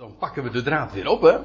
[0.00, 1.36] Dan pakken we de draad weer op, hè?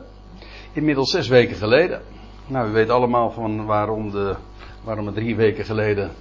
[0.73, 2.01] Inmiddels zes weken geleden.
[2.47, 4.35] Nou, u weet allemaal van waarom, de,
[4.83, 6.11] waarom het drie weken geleden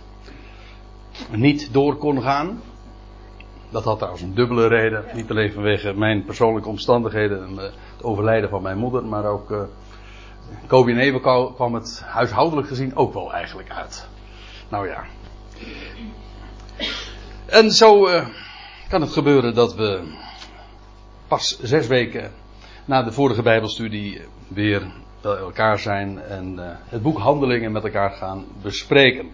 [1.31, 2.63] niet door kon gaan.
[3.71, 5.05] Dat had trouwens een dubbele reden.
[5.13, 9.51] Niet alleen vanwege mijn persoonlijke omstandigheden en eh, het overlijden van mijn moeder, maar ook
[9.51, 9.63] uh,
[10.67, 11.21] Kobe en Ewe
[11.55, 14.09] kwam het huishoudelijk gezien ook wel eigenlijk uit.
[14.69, 15.05] Nou ja.
[17.47, 18.27] En zo uh,
[18.89, 20.23] kan het gebeuren dat we
[21.35, 22.31] pas zes weken
[22.85, 24.83] na de vorige Bijbelstudie weer
[25.21, 29.31] bij elkaar zijn en uh, het boek Handelingen met elkaar gaan bespreken.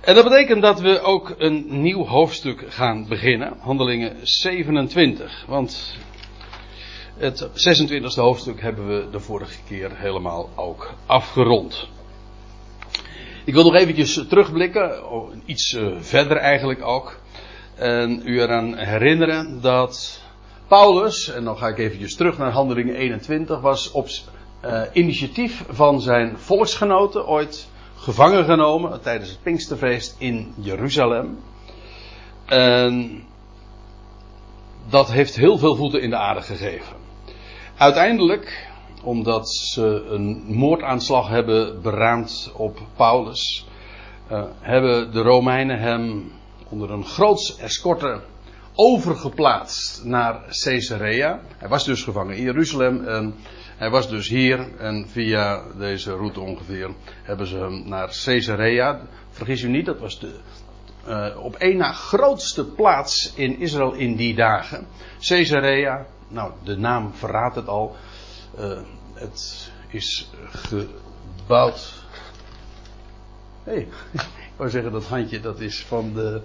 [0.00, 5.44] En dat betekent dat we ook een nieuw hoofdstuk gaan beginnen, Handelingen 27.
[5.46, 5.96] Want
[7.16, 11.88] het 26e hoofdstuk hebben we de vorige keer helemaal ook afgerond.
[13.44, 17.20] Ik wil nog eventjes terugblikken, oh, iets uh, verder eigenlijk ook.
[17.74, 20.22] En u eraan herinneren dat
[20.74, 24.08] Paulus, en dan ga ik eventjes terug naar handelingen 21, was op
[24.64, 31.38] uh, initiatief van zijn volksgenoten ooit gevangen genomen tijdens het Pinksterfeest in Jeruzalem.
[32.44, 33.24] En
[34.88, 36.96] dat heeft heel veel voeten in de aarde gegeven.
[37.76, 38.68] Uiteindelijk,
[39.02, 43.66] omdat ze een moordaanslag hebben beraamd op Paulus,
[44.32, 46.32] uh, hebben de Romeinen hem
[46.68, 48.20] onder een groots escorte
[48.74, 51.40] overgeplaatst naar Caesarea.
[51.58, 53.34] Hij was dus gevangen in Jeruzalem en
[53.76, 56.90] hij was dus hier en via deze route ongeveer
[57.22, 59.00] hebben ze hem naar Caesarea.
[59.30, 60.34] Vergis u niet, dat was de
[61.08, 64.86] uh, op één na grootste plaats in Israël in die dagen.
[65.20, 67.96] Caesarea, nou de naam verraadt het al.
[68.58, 68.78] Uh,
[69.14, 72.04] het is gebouwd.
[73.64, 73.88] Hé, hey,
[74.52, 76.40] ik wou zeggen dat handje dat is van de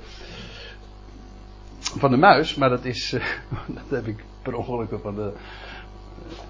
[2.00, 3.14] van de muis, maar dat is.
[3.14, 3.24] Uh,
[3.78, 5.32] dat heb ik per ongeluk van de.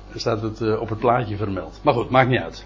[0.09, 1.80] Uh, staat het uh, op het plaatje vermeld.
[1.83, 2.66] Maar goed, maakt niet uit.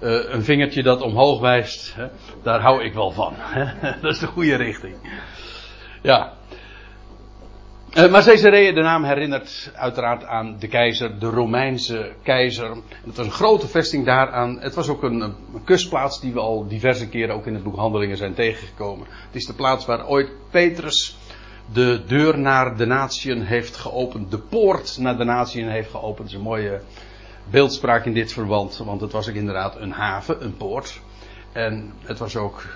[0.00, 2.06] een vingertje dat omhoog wijst, hè,
[2.42, 3.32] daar hou ik wel van.
[3.56, 4.00] Hè?
[4.00, 4.94] dat is de goede richting.
[6.02, 6.32] Ja.
[7.94, 12.70] maar Caesarea, de naam herinnert uiteraard aan de keizer, de Romeinse keizer.
[13.04, 14.60] Het was een grote vesting daaraan.
[14.60, 15.34] Het was ook een
[15.64, 19.06] kustplaats die we al diverse keren ook in het boek Handelingen zijn tegengekomen.
[19.26, 21.16] Het is de plaats waar ooit Petrus
[21.72, 24.30] de deur naar de natieën heeft geopend.
[24.30, 26.16] De poort naar de natieën heeft geopend.
[26.16, 26.80] Dat is een mooie
[27.50, 28.76] beeldspraak in dit verband.
[28.76, 31.00] Want het was ook inderdaad een haven, een poort.
[31.52, 32.66] En het was ook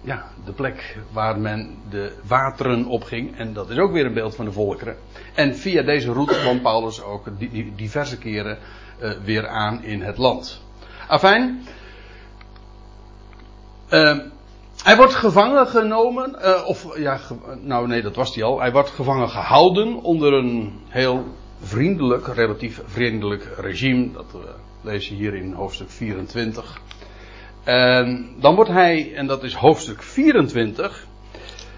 [0.00, 3.36] ja, de plek waar men de wateren opging.
[3.38, 4.96] En dat is ook weer een beeld van de volkeren.
[5.34, 7.30] En via deze route kwam Paulus ook
[7.76, 8.58] diverse keren
[9.02, 10.62] uh, weer aan in het land.
[11.08, 11.66] Afijn.
[13.90, 14.18] Uh,
[14.82, 17.20] hij wordt gevangen genomen, uh, of ja,
[17.60, 18.60] nou nee, dat was hij al.
[18.60, 21.24] Hij wordt gevangen gehouden onder een heel
[21.60, 24.12] vriendelijk, relatief vriendelijk regime.
[24.12, 24.40] Dat uh,
[24.80, 26.80] lees je hier in hoofdstuk 24.
[27.64, 31.06] En dan wordt hij, en dat is hoofdstuk 24,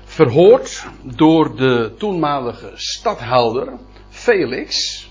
[0.05, 3.73] verhoord door de toenmalige stadhouder
[4.09, 5.08] Felix.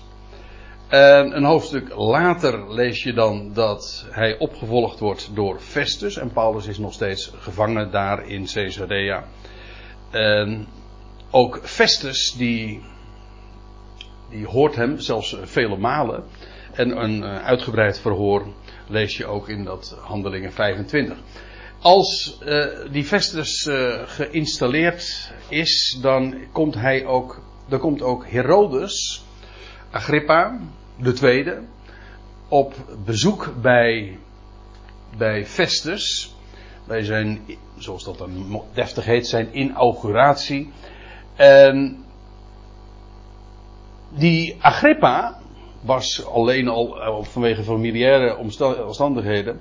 [0.88, 6.16] En een hoofdstuk later lees je dan dat hij opgevolgd wordt door Festus.
[6.16, 9.24] En Paulus is nog steeds gevangen daar in Caesarea.
[10.10, 10.66] En
[11.30, 12.82] ook Festus, die,
[14.30, 16.24] die hoort hem zelfs vele malen.
[16.72, 18.46] En een eh, uitgebreid verhoor
[18.86, 21.16] lees je ook in dat Handelingen 25.
[21.80, 29.24] Als uh, die Festus uh, geïnstalleerd is, dan komt hij ook, dan komt ook Herodes,
[29.90, 30.58] Agrippa,
[31.02, 31.62] de tweede,
[32.48, 34.18] op bezoek bij,
[35.16, 36.34] bij Festus,
[36.86, 37.40] bij zijn,
[37.78, 40.72] zoals dat dan deftig heet, zijn inauguratie.
[41.36, 42.04] En
[44.08, 45.40] die Agrippa
[45.80, 48.36] was alleen al eh, vanwege familiaire
[48.86, 49.60] omstandigheden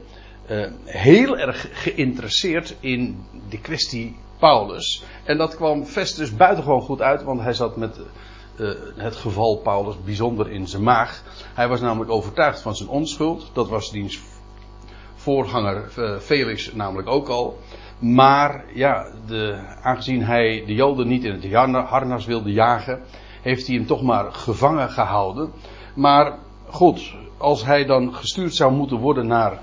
[0.52, 5.04] uh, heel erg geïnteresseerd in de kwestie Paulus.
[5.24, 8.00] En dat kwam Festus buitengewoon goed uit, want hij zat met
[8.58, 11.24] uh, het geval Paulus bijzonder in zijn maag.
[11.54, 13.50] Hij was namelijk overtuigd van zijn onschuld.
[13.54, 14.20] Dat was diens
[15.16, 17.58] voorganger uh, Felix namelijk ook al.
[18.00, 23.02] Maar ja, de, aangezien hij de Joden niet in het harnas wilde jagen,
[23.42, 25.52] heeft hij hem toch maar gevangen gehouden.
[25.96, 26.38] Maar
[26.70, 29.62] goed, als hij dan gestuurd zou moeten worden naar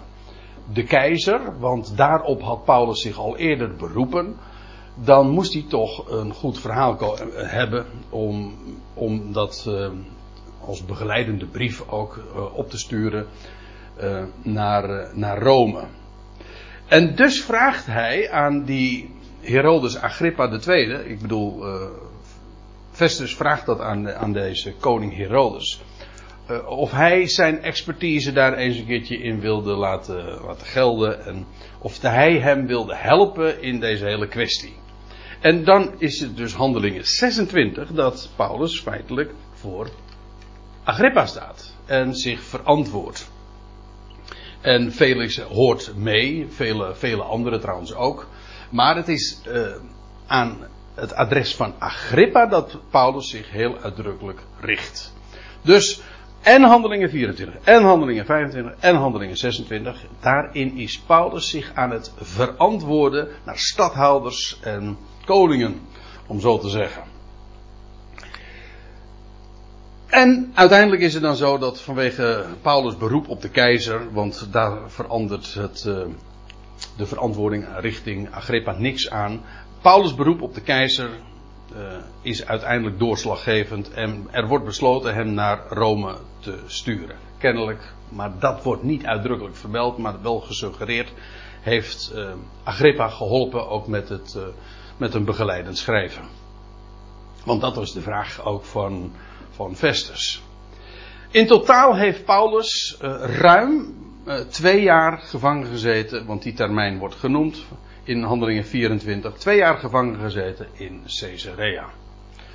[0.73, 4.37] de keizer, want daarop had Paulus zich al eerder beroepen,
[4.95, 8.55] dan moest hij toch een goed verhaal hebben om,
[8.95, 9.89] om dat uh,
[10.67, 13.27] als begeleidende brief ook uh, op te sturen
[14.43, 15.85] naar, naar Rome.
[16.87, 19.11] En dus vraagt hij aan die
[19.41, 21.65] Herodes Agrippa II, ik bedoel,
[22.91, 25.81] Festus vraagt dat aan, aan deze koning Herodes,
[26.67, 31.25] of hij zijn expertise daar eens een keertje in wilde laten, laten gelden.
[31.25, 31.47] En
[31.79, 34.75] of hij hem wilde helpen in deze hele kwestie.
[35.45, 39.89] En dan is het dus handelingen 26 dat Paulus feitelijk voor
[40.85, 41.75] Agrippa staat.
[41.85, 43.31] En zich verantwoordt.
[44.61, 48.29] En Felix hoort mee, vele, vele anderen trouwens ook.
[48.71, 49.67] Maar het is uh,
[50.27, 55.13] aan het adres van Agrippa dat Paulus zich heel uitdrukkelijk richt.
[55.63, 56.01] Dus
[56.43, 60.05] en handelingen 24, en handelingen 25, en handelingen 26.
[60.21, 65.81] Daarin is Paulus zich aan het verantwoorden naar stadhouders en koningen,
[66.27, 67.03] om zo te zeggen.
[70.15, 74.91] En uiteindelijk is het dan zo dat vanwege Paulus' beroep op de keizer, want daar
[74.91, 75.99] verandert het, uh,
[76.97, 79.41] de verantwoording richting Agrippa niks aan.
[79.81, 81.09] Paulus' beroep op de keizer
[81.77, 81.79] uh,
[82.23, 87.17] is uiteindelijk doorslaggevend en er wordt besloten hem naar Rome te sturen.
[87.39, 91.13] Kennelijk, maar dat wordt niet uitdrukkelijk vermeld, maar wel gesuggereerd,
[91.61, 92.31] heeft uh,
[92.63, 94.39] Agrippa geholpen ook met, het,
[94.97, 96.23] met een begeleidend schrijven.
[97.45, 99.13] Want dat was de vraag ook van,
[99.51, 100.43] van Festus.
[101.31, 103.95] In totaal heeft Paulus ruim
[104.49, 107.65] twee jaar gevangen gezeten, want die termijn wordt genoemd
[108.05, 111.91] in Handelingen 24 twee jaar gevangen gezeten in Caesarea.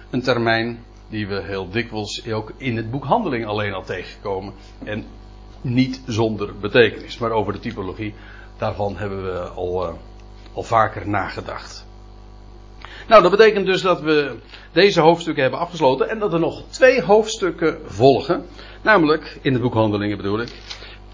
[0.09, 4.53] Een termijn die we heel dikwijls ook in het boek Handelingen alleen al tegenkomen.
[4.83, 5.05] En
[5.61, 7.17] niet zonder betekenis.
[7.17, 8.13] Maar over de typologie,
[8.57, 9.93] daarvan hebben we al, uh,
[10.53, 11.85] al vaker nagedacht.
[13.09, 14.35] Nou, dat betekent dus dat we
[14.71, 18.45] deze hoofdstukken hebben afgesloten en dat er nog twee hoofdstukken volgen.
[18.81, 20.55] Namelijk, in het boek Handelingen bedoel ik,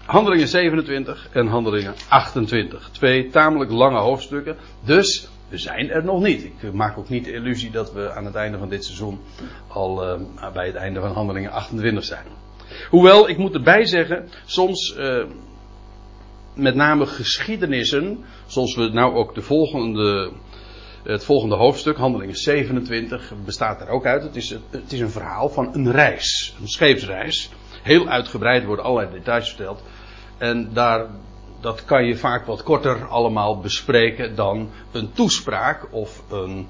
[0.04, 2.90] Handelingen 27 en Handelingen 28.
[2.92, 4.56] Twee tamelijk lange hoofdstukken.
[4.84, 6.44] Dus we zijn er nog niet.
[6.44, 9.20] Ik maak ook niet de illusie dat we aan het einde van dit seizoen
[9.68, 12.26] al uh, bij het einde van Handelingen 28 zijn.
[12.90, 15.24] Hoewel, ik moet erbij zeggen, soms uh,
[16.54, 20.32] met name geschiedenissen, zoals we nou ook de volgende,
[21.06, 24.22] het volgende hoofdstuk, Handelingen 27, bestaat er ook uit.
[24.22, 27.50] Het is, het is een verhaal van een reis, een scheepsreis.
[27.82, 29.82] Heel uitgebreid worden allerlei details verteld.
[30.38, 31.06] En daar,
[31.60, 36.66] dat kan je vaak wat korter allemaal bespreken dan een toespraak of een,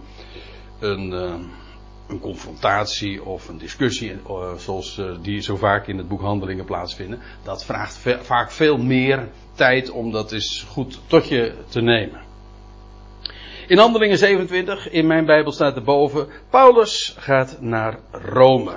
[0.81, 1.35] een, uh,
[2.09, 6.65] een confrontatie of een discussie, uh, zoals uh, die zo vaak in het boek Handelingen
[6.65, 7.21] plaatsvinden.
[7.43, 12.26] Dat vraagt vaak veel meer tijd om dat eens goed tot je te nemen.
[13.69, 18.75] In Handelingen 27, in mijn Bijbel staat erboven, Paulus gaat naar Rome.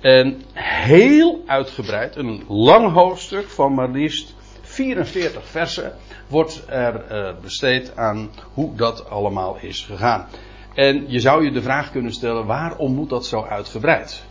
[0.00, 5.92] En heel uitgebreid, een lang hoofdstuk van maar liefst 44 versen,
[6.28, 10.28] wordt er uh, besteed aan hoe dat allemaal is gegaan.
[10.74, 14.24] En je zou je de vraag kunnen stellen, waarom moet dat zo uitgebreid?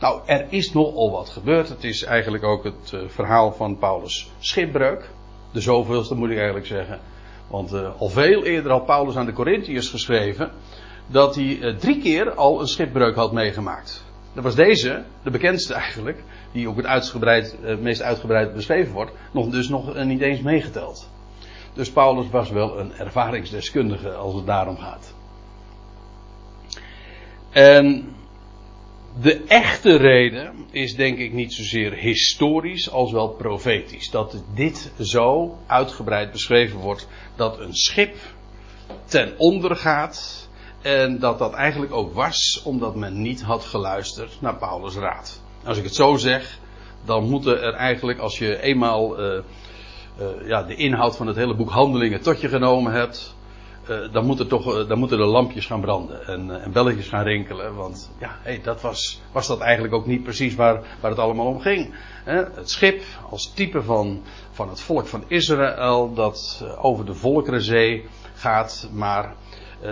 [0.00, 1.68] Nou, er is nogal wat gebeurd.
[1.68, 5.10] Het is eigenlijk ook het uh, verhaal van Paulus' schipbreuk.
[5.52, 7.00] De zoveelste moet ik eigenlijk zeggen.
[7.50, 10.50] Want uh, al veel eerder had Paulus aan de Corinthiërs geschreven
[11.06, 14.04] dat hij drie keer al een schipbreuk had meegemaakt.
[14.32, 19.12] Dat was deze, de bekendste eigenlijk, die ook het uitgebreid, eh, meest uitgebreid beschreven wordt,
[19.32, 21.08] nog, dus nog eh, niet eens meegeteld.
[21.74, 25.14] Dus Paulus was wel een ervaringsdeskundige als het daarom gaat.
[27.50, 28.14] En
[29.18, 34.10] de echte reden is denk ik niet zozeer historisch als wel profetisch.
[34.10, 38.16] Dat dit zo uitgebreid beschreven wordt dat een schip
[39.04, 40.48] ten onder gaat
[40.82, 45.42] en dat dat eigenlijk ook was omdat men niet had geluisterd naar Paulus' raad.
[45.64, 46.58] Als ik het zo zeg,
[47.04, 49.42] dan moeten er eigenlijk, als je eenmaal uh,
[50.20, 53.34] uh, ja, de inhoud van het hele boek Handelingen tot je genomen hebt,
[54.12, 57.74] dan, moet er toch, dan moeten de lampjes gaan branden en, en belletjes gaan rinkelen.
[57.74, 61.60] Want ja, dat was, was dat eigenlijk ook niet precies waar, waar het allemaal om
[61.60, 61.94] ging.
[62.24, 68.04] Het schip als type van, van het volk van Israël dat over de Volkerenzee
[68.34, 69.34] gaat, maar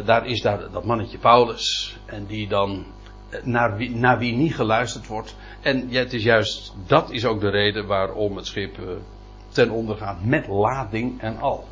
[0.05, 1.97] daar is daar dat mannetje Paulus.
[2.07, 2.85] En die dan
[3.43, 5.37] naar, wie, naar wie niet geluisterd wordt.
[5.61, 8.79] En ja, het is juist, dat is ook de reden waarom het schip
[9.49, 10.25] ten onder gaat.
[10.25, 11.67] Met lading en al.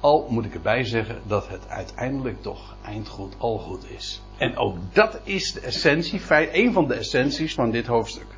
[0.00, 4.22] Al moet ik erbij zeggen dat het uiteindelijk toch eindgoed al goed is.
[4.36, 6.20] En ook dat is de essentie,
[6.52, 8.36] een van de essenties van dit hoofdstuk.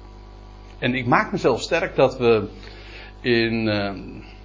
[0.78, 2.48] En ik maak mezelf sterk dat we
[3.20, 3.64] in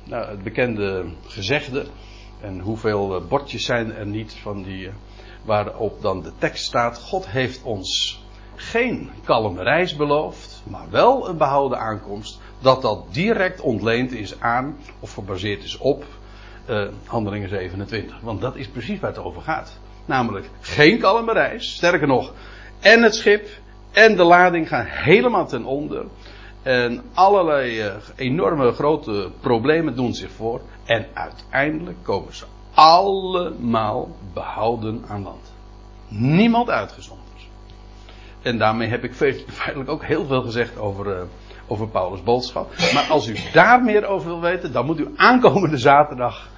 [0.03, 1.85] nou, het bekende gezegde
[2.41, 4.87] en hoeveel eh, bordjes zijn er niet van die.
[4.87, 4.93] Eh,
[5.43, 8.19] waarop dan de tekst staat: God heeft ons
[8.55, 12.39] geen kalme reis beloofd, maar wel een behouden aankomst.
[12.59, 16.05] Dat dat direct ontleend is aan, of gebaseerd is op,
[16.69, 18.19] uh, Handelingen 27.
[18.21, 19.79] Want dat is precies waar het over gaat.
[20.05, 22.33] Namelijk geen kalme reis, sterker nog,
[22.79, 23.47] en het schip
[23.91, 26.05] En de lading gaat helemaal ten onder.
[26.61, 30.61] En allerlei uh, enorme grote problemen doen zich voor.
[30.85, 35.53] En uiteindelijk komen ze allemaal behouden aan land.
[36.07, 37.25] Niemand uitgezonderd.
[38.41, 39.13] En daarmee heb ik
[39.47, 41.21] feitelijk ook heel veel gezegd over, uh,
[41.67, 42.71] over Paulus' boodschap.
[42.93, 46.49] Maar als u daar meer over wil weten, dan moet u aankomende zaterdag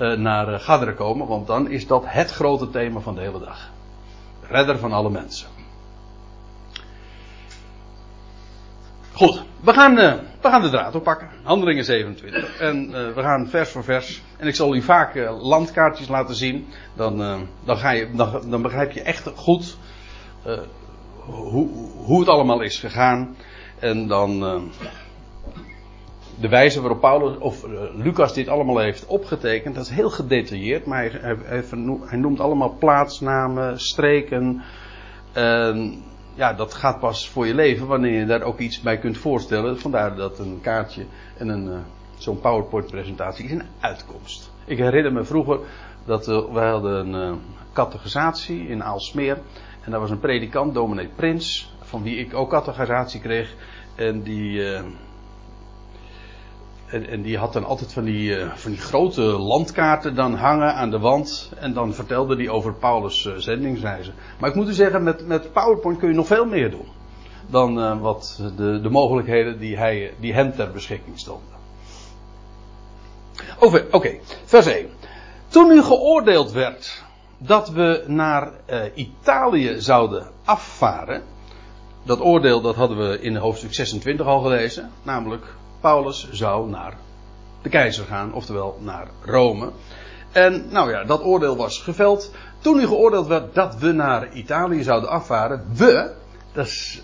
[0.00, 1.26] naar uh, Gadre komen.
[1.26, 3.70] Want dan is dat het grote thema van de hele dag.
[4.48, 5.48] Redder van alle mensen.
[9.12, 11.28] Goed, we gaan, uh, we gaan de draad oppakken.
[11.42, 12.58] Handelingen 27.
[12.58, 14.22] En we gaan vers voor vers.
[14.36, 16.66] En ik zal u vaak landkaartjes laten zien.
[16.94, 17.16] Dan,
[17.64, 19.76] dan, ga je, dan, dan, begrijp je echt goed
[21.26, 23.36] hoe, hoe het allemaal is gegaan.
[23.78, 24.70] En dan
[26.40, 29.74] de wijze waarop Paulus of Lucas dit allemaal heeft opgetekend.
[29.74, 30.86] Dat is heel gedetailleerd.
[30.86, 34.62] Maar hij, hij, noemt allemaal plaatsnamen, streken.
[35.32, 36.02] En
[36.34, 39.78] ja, dat gaat pas voor je leven wanneer je daar ook iets bij kunt voorstellen.
[39.78, 41.04] Vandaar dat een kaartje
[41.36, 41.78] en een, uh,
[42.18, 44.50] zo'n PowerPoint-presentatie is een uitkomst.
[44.64, 45.58] Ik herinner me vroeger
[46.04, 47.40] dat uh, wij hadden een
[47.72, 49.38] categorisatie in Aalsmeer.
[49.80, 53.54] En daar was een predikant, dominee Prins, van wie ik ook categorisatie kreeg.
[53.96, 54.62] En die
[56.90, 60.74] en, en, die had dan altijd van die, uh, van die grote landkaarten dan hangen
[60.74, 61.52] aan de wand.
[61.58, 64.14] En dan vertelde hij over Paulus' uh, zendingsreizen.
[64.38, 66.86] Maar ik moet u zeggen, met, met PowerPoint kun je nog veel meer doen.
[67.46, 71.58] Dan uh, wat de, de mogelijkheden die, hij, die hem ter beschikking stonden.
[73.90, 74.88] Oké, vers 1.
[75.48, 77.04] Toen nu geoordeeld werd
[77.38, 78.52] dat we naar
[78.94, 81.22] Italië zouden afvaren.
[82.02, 84.90] Dat oordeel dat hadden we in hoofdstuk 26 al gelezen.
[85.02, 86.96] Namelijk Paulus zou naar
[87.62, 89.72] de keizer gaan, oftewel naar Rome.
[90.32, 92.30] En nou ja, dat oordeel was geveld.
[92.60, 96.14] Toen nu geoordeeld werd dat we naar Italië zouden afvaren, we,
[96.52, 97.02] dat is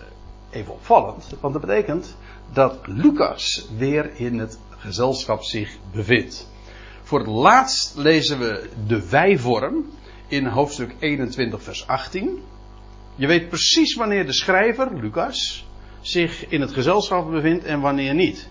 [0.50, 2.16] even opvallend, want dat betekent
[2.52, 6.48] dat Lucas weer in het gezelschap zich bevindt.
[7.02, 9.84] Voor het laatst lezen we de wijvorm
[10.28, 12.42] in hoofdstuk 21, vers 18.
[13.14, 15.66] Je weet precies wanneer de schrijver, Lucas,
[16.00, 18.48] zich in het gezelschap bevindt en wanneer niet.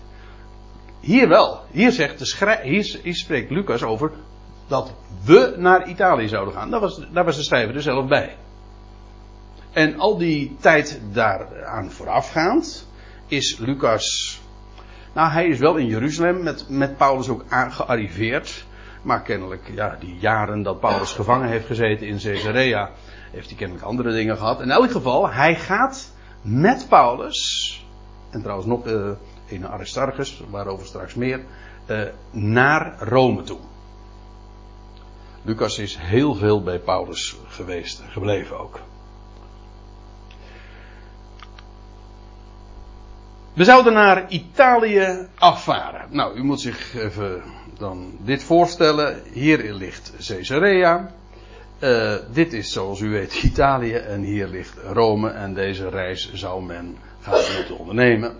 [1.00, 1.60] Hier wel.
[1.70, 4.10] Hier, zegt de hier, spreekt Lucas over
[4.66, 6.70] dat we naar Italië zouden gaan.
[6.70, 8.36] Daar was, daar was de schrijver er zelf bij.
[9.72, 12.88] En al die tijd daaraan voorafgaand
[13.26, 14.40] is Lucas.
[15.12, 18.64] Nou, hij is wel in Jeruzalem met, met Paulus ook gearriveerd.
[19.02, 22.90] Maar kennelijk, ja, die jaren dat Paulus gevangen heeft gezeten in Caesarea,
[23.30, 24.60] heeft hij kennelijk andere dingen gehad.
[24.60, 26.12] In elk geval, hij gaat
[26.42, 27.84] met Paulus.
[28.30, 28.86] En trouwens nog.
[28.86, 29.10] Uh,
[29.46, 31.40] in Aristarchus, waarover straks meer,
[31.86, 32.00] uh,
[32.30, 33.58] naar Rome toe.
[35.42, 38.80] Lucas is heel veel bij Paulus geweest, gebleven ook.
[43.52, 46.06] We zouden naar Italië afvaren.
[46.10, 47.42] Nou, u moet zich even
[47.78, 49.22] dan dit voorstellen.
[49.32, 51.10] Hier ligt Caesarea.
[51.80, 56.62] Uh, dit is zoals u weet Italië en hier ligt Rome en deze reis zou
[56.62, 58.36] men gaan moeten ondernemen.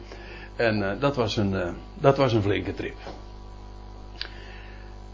[0.57, 2.97] En uh, dat, was een, uh, dat was een flinke trip.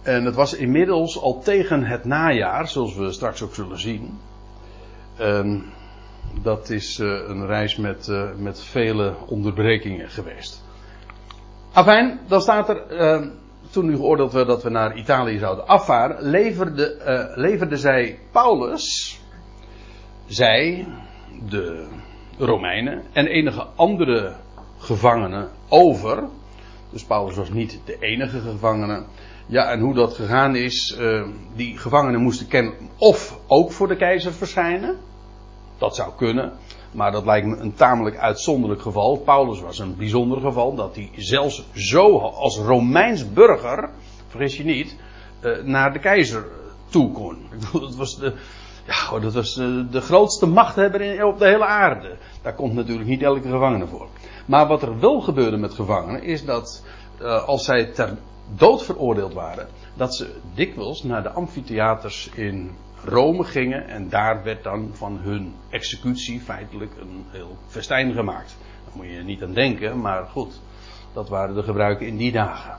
[0.02, 4.18] En het was inmiddels al tegen het najaar, zoals we straks ook zullen zien.
[5.16, 5.64] En
[6.42, 10.64] dat is uh, een reis met, met vele onderbrekingen geweest.
[11.72, 13.30] Afijn, dan staat er,
[13.70, 19.20] toen nu geoordeeld werd dat we naar Italië zouden afvaren, leverde, leverde zij Paulus,
[20.26, 20.86] zij,
[21.48, 21.86] de
[22.38, 24.34] Romeinen en enige andere
[24.82, 26.24] gevangenen over.
[26.90, 29.02] Dus Paulus was niet de enige gevangene.
[29.46, 31.22] Ja, en hoe dat gegaan is, uh,
[31.54, 34.96] die gevangenen moesten kennen of ook voor de keizer verschijnen.
[35.78, 36.52] Dat zou kunnen,
[36.92, 39.16] maar dat lijkt me een tamelijk uitzonderlijk geval.
[39.16, 43.90] Paulus was een bijzonder geval, dat hij zelfs zo als Romeins burger,
[44.28, 44.96] vergis je niet,
[45.40, 46.44] uh, naar de keizer
[46.88, 47.36] toe kon.
[47.80, 48.34] Dat was de,
[48.86, 52.16] ja, dat was de, grootste machthebber op de hele aarde.
[52.42, 54.08] Daar komt natuurlijk niet elke gevangene voor.
[54.46, 56.84] Maar wat er wel gebeurde met gevangenen is dat
[57.20, 58.18] uh, als zij ter
[58.54, 62.70] dood veroordeeld waren, dat ze dikwijls naar de amfitheaters in
[63.04, 68.56] Rome gingen en daar werd dan van hun executie feitelijk een heel festijn gemaakt.
[68.84, 70.60] Daar moet je niet aan denken, maar goed,
[71.12, 72.76] dat waren de gebruiken in die dagen.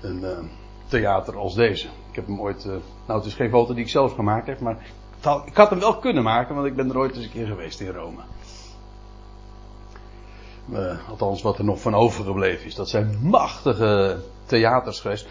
[0.00, 0.38] Een uh,
[0.88, 1.86] theater als deze.
[1.86, 2.72] Ik heb hem ooit, uh,
[3.06, 4.86] nou het is geen foto die ik zelf gemaakt heb, maar
[5.46, 7.80] ik had hem wel kunnen maken, want ik ben er ooit eens een keer geweest
[7.80, 8.20] in Rome.
[10.70, 12.74] Uh, althans, wat er nog van overgebleven is.
[12.74, 15.26] Dat zijn machtige theaters geweest.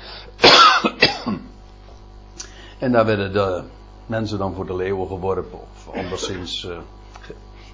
[2.80, 3.63] en daar werden de
[4.06, 5.60] mensen dan voor de leeuwen geworpen.
[5.60, 6.77] Of anderszins uh,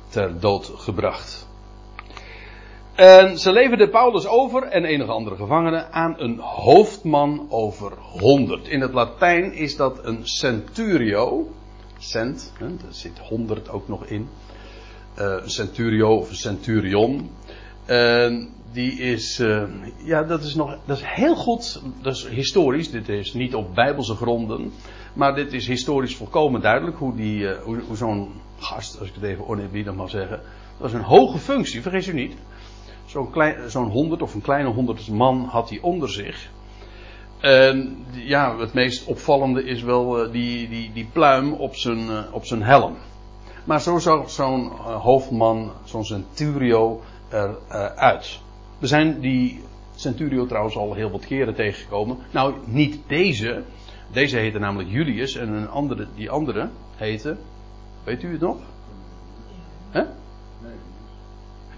[0.10, 1.50] ter dood gebracht.
[2.96, 8.68] En ze leverden Paulus over en enige andere gevangenen aan een hoofdman over honderd.
[8.68, 11.48] In het Latijn is dat een centurio.
[11.98, 14.30] Cent, hè, daar zit honderd ook nog in.
[15.20, 17.30] Uh, centurio of centurion.
[17.88, 19.64] Uh, die is, uh,
[20.04, 22.92] ja, dat is nog, dat is heel goed, dat is historisch.
[22.92, 24.72] Dit is niet op bijbelse gronden.
[25.14, 29.24] Maar dit is historisch volkomen duidelijk hoe, die, uh, hoe, zo'n gast, als ik het
[29.24, 30.42] even oneerbiedig mag zeggen.
[30.78, 32.34] Dat is een hoge functie, vergeet u niet.
[33.06, 33.30] Zo'n
[33.68, 36.50] zo'n honderd of een kleine honderd man had hij onder zich.
[37.40, 42.20] En ja, het meest opvallende is wel uh, die, die, die pluim op zijn, uh,
[42.32, 42.96] op zijn helm.
[43.64, 48.40] Maar zo zag zo'n hoofdman, zo'n centurio eruit.
[48.80, 49.64] We zijn die
[49.96, 52.18] centurio trouwens al heel wat keren tegengekomen.
[52.32, 53.64] Nou, niet deze.
[54.12, 57.38] Deze heette namelijk Julius en een andere, die andere heette.
[58.04, 58.58] Weet u het nog?
[59.92, 60.04] Hè?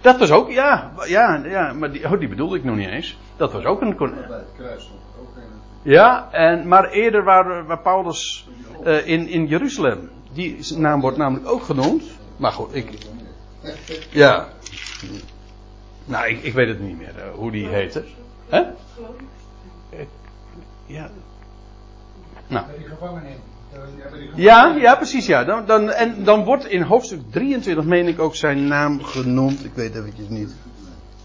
[0.00, 3.18] Dat was ook, ja, ja, ja maar die, oh, die bedoelde ik nog niet eens.
[3.36, 3.96] Dat was ook een.
[3.96, 5.90] Bij het kruis ook een.
[5.90, 8.48] Ja, en, maar eerder waar, waar Paulus
[8.84, 10.10] uh, in, in Jeruzalem.
[10.32, 12.02] Die naam wordt namelijk ook genoemd.
[12.36, 12.98] Maar goed, ik.
[14.10, 14.48] Ja.
[16.04, 18.04] Nou, ik, ik weet het niet meer uh, hoe die heette.
[18.48, 18.62] Hè?
[20.86, 21.10] Ja.
[22.46, 22.64] Nou.
[24.34, 25.44] Ja, ja, precies, ja.
[25.44, 29.64] Dan, dan, en dan wordt in hoofdstuk 23, meen ik, ook zijn naam genoemd.
[29.64, 30.54] Ik weet eventjes niet.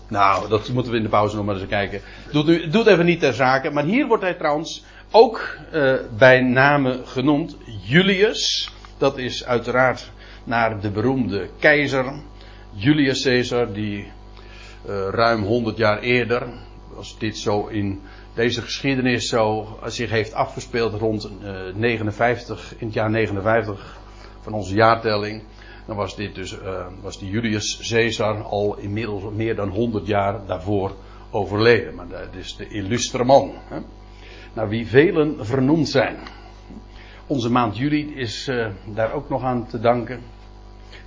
[0.07, 2.01] Nou, dat moeten we in de pauze nog maar eens kijken.
[2.31, 3.69] Doet, doet even niet ter zake.
[3.69, 7.57] Maar hier wordt hij trouwens ook uh, bij namen genoemd.
[7.83, 8.71] Julius.
[8.97, 10.11] Dat is uiteraard
[10.43, 12.13] naar de beroemde keizer.
[12.71, 14.11] Julius Caesar, die
[15.09, 16.47] ruim 100 jaar eerder,
[16.95, 18.01] als dit zo in
[18.33, 23.97] deze geschiedenis zo zich heeft afgespeeld rond uh, 59, in het jaar 59
[24.41, 25.43] van onze jaartelling,
[25.85, 26.57] dan was dit dus,
[27.01, 30.95] was die Julius Caesar al inmiddels meer dan 100 jaar daarvoor
[31.31, 31.95] overleden.
[31.95, 33.51] Maar dat is de illustre man.
[33.67, 33.79] Hè?
[34.53, 36.17] Naar wie velen vernoemd zijn.
[37.27, 38.51] Onze maand juli is
[38.85, 40.21] daar ook nog aan te danken.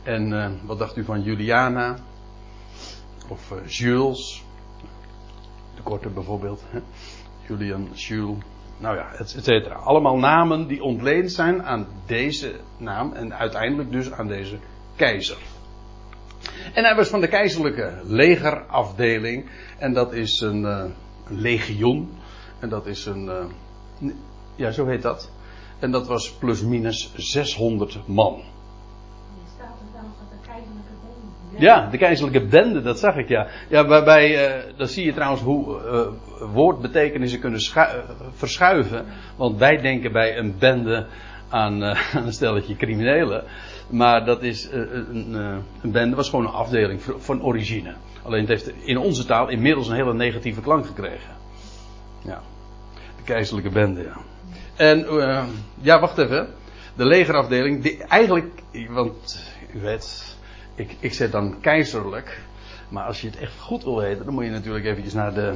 [0.02, 1.96] En wat dacht u van Juliana?
[3.32, 4.44] Of uh, Jules?
[5.74, 6.62] De korte bijvoorbeeld.
[7.48, 8.38] Julian, Jules,
[8.78, 9.74] nou ja, et cetera.
[9.74, 14.58] Allemaal namen die ontleend zijn aan deze naam en uiteindelijk dus aan deze
[14.96, 15.36] keizer.
[16.74, 20.94] En hij was van de keizerlijke legerafdeling en dat is een, een
[21.28, 22.10] legioen
[22.58, 23.24] en dat is een,
[24.00, 24.10] uh,
[24.56, 25.30] ja zo heet dat.
[25.78, 28.42] En dat was plus minus 600 man.
[31.58, 33.46] Ja, de keizerlijke bende, dat zag ik ja.
[33.68, 37.60] Ja, waarbij, uh, dan zie je trouwens hoe uh, woordbetekenissen kunnen
[38.34, 39.04] verschuiven.
[39.36, 41.06] Want wij denken bij een bende
[41.48, 41.84] aan,
[42.14, 43.44] aan een stelletje criminelen.
[43.90, 45.34] Maar dat is, een,
[45.82, 47.94] een, bende was gewoon een afdeling van origine.
[48.22, 51.34] Alleen het heeft in onze taal inmiddels een hele negatieve klank gekregen.
[52.24, 52.40] Ja,
[53.16, 54.16] de keizerlijke bende, ja.
[54.76, 55.06] En,
[55.80, 56.48] ja, wacht even.
[56.96, 60.31] De legerafdeling, die eigenlijk, want u weet,
[60.82, 62.40] ik, ik zet dan keizerlijk.
[62.88, 65.54] Maar als je het echt goed wil weten, dan moet je natuurlijk eventjes naar de,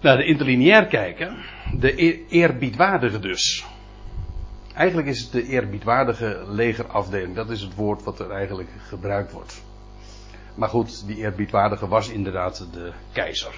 [0.00, 1.36] naar de interlineair kijken.
[1.78, 3.66] De eer, eerbiedwaardige dus.
[4.74, 7.34] Eigenlijk is het de eerbiedwaardige legerafdeling.
[7.34, 9.62] Dat is het woord wat er eigenlijk gebruikt wordt.
[10.54, 13.54] Maar goed, die eerbiedwaardige was inderdaad de keizer.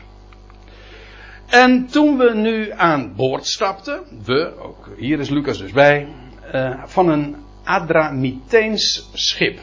[1.46, 6.08] En toen we nu aan boord stapten, we, ook hier is Lucas dus bij,
[6.54, 9.58] uh, van een Adramiteens schip.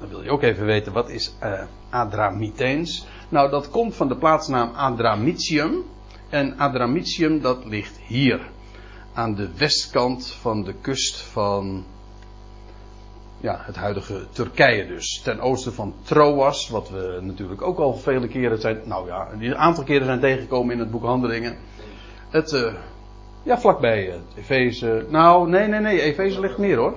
[0.00, 1.62] Dan wil je ook even weten wat is uh.
[3.28, 5.84] Nou, dat komt van de plaatsnaam Adramitium.
[6.28, 8.40] En Adramitium dat ligt hier.
[9.12, 11.84] Aan de westkant van de kust van
[13.40, 15.20] ja, het huidige Turkije dus.
[15.24, 19.56] Ten oosten van Troas, wat we natuurlijk ook al vele keren zijn, nou ja, een
[19.56, 21.56] aantal keren zijn tegengekomen in het boek Handelingen.
[22.28, 22.74] Het, uh,
[23.42, 25.06] ja, vlakbij uh, Efeze.
[25.08, 26.94] Nou, nee, nee, nee, Efeze ligt meer hoor.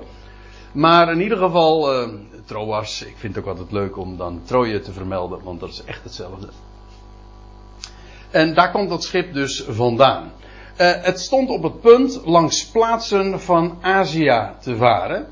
[0.71, 2.07] Maar in ieder geval,
[2.45, 5.83] Troas, ik vind het ook altijd leuk om dan Troje te vermelden, want dat is
[5.83, 6.47] echt hetzelfde.
[8.31, 10.31] En daar komt dat schip dus vandaan.
[10.77, 15.27] Uh, het stond op het punt langs plaatsen van Azië te varen.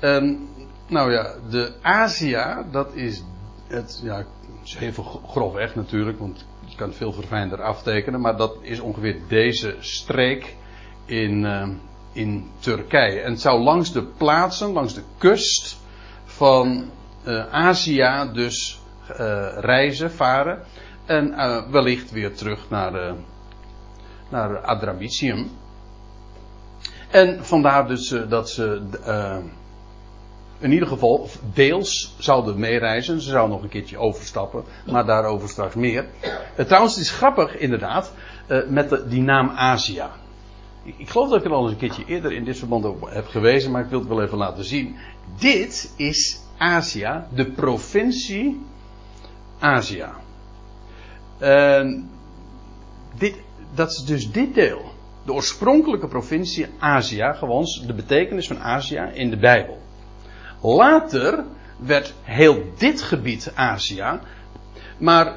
[0.00, 0.48] En,
[0.86, 3.22] nou ja, de Azië, dat is
[3.66, 4.24] het, ja,
[4.64, 9.16] is even grofweg natuurlijk, want je kan het veel verfijnder aftekenen, maar dat is ongeveer
[9.28, 10.56] deze streek
[11.04, 11.68] in, uh,
[12.12, 13.20] in Turkije.
[13.20, 15.77] En het zou langs de plaatsen, langs de kust
[16.38, 16.90] van
[17.24, 19.16] uh, Azië dus uh,
[19.58, 20.62] reizen, varen.
[21.06, 23.14] En uh, wellicht weer terug naar,
[24.28, 25.50] naar Adramitium.
[27.10, 28.82] En vandaar dus dat ze
[30.58, 33.20] in ieder geval deels zouden meereizen.
[33.20, 36.06] Ze zouden nog een keertje overstappen, maar daarover straks meer.
[36.66, 38.12] Trouwens, het is grappig inderdaad
[38.68, 40.04] met de, die naam Azië.
[40.96, 43.26] Ik, geloof dat ik er al eens een keertje eerder in dit verband op heb
[43.26, 44.96] gewezen, maar ik wil het wel even laten zien.
[45.38, 48.60] Dit is Azië, de provincie
[49.58, 50.06] Azië.
[53.18, 53.34] dit,
[53.74, 54.92] dat is dus dit deel.
[55.24, 59.78] De oorspronkelijke provincie Azië, gewoon de betekenis van Azië in de Bijbel.
[60.62, 61.44] Later
[61.78, 64.18] werd heel dit gebied Azië,
[64.98, 65.34] maar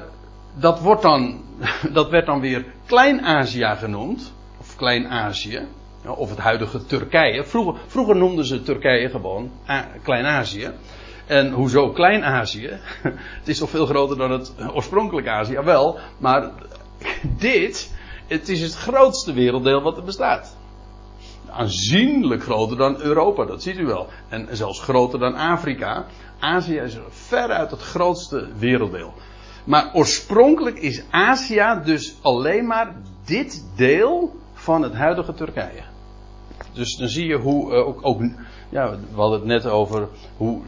[0.54, 1.44] dat, wordt dan,
[1.92, 4.32] dat werd dan weer Klein-Azië genoemd,
[4.76, 5.66] Klein-Azië,
[6.06, 7.44] of het huidige Turkije.
[7.44, 9.50] Vroeger, vroeger noemden ze Turkije gewoon
[10.02, 10.70] Klein-Azië.
[11.26, 12.70] En hoezo Klein-Azië?
[13.40, 16.50] Het is toch veel groter dan het oorspronkelijke Azië, wel, maar
[17.38, 17.92] dit,
[18.26, 20.56] het is het grootste werelddeel wat er bestaat
[21.52, 24.08] aanzienlijk groter dan Europa, dat ziet u wel.
[24.28, 26.06] En zelfs groter dan Afrika.
[26.38, 29.14] Azië is veruit het grootste werelddeel.
[29.64, 35.82] Maar oorspronkelijk is Azië dus alleen maar dit deel van het huidige Turkije.
[36.72, 38.20] Dus dan zie je hoe uh, ook, ook,
[38.68, 40.62] ja, we hadden het net over hoe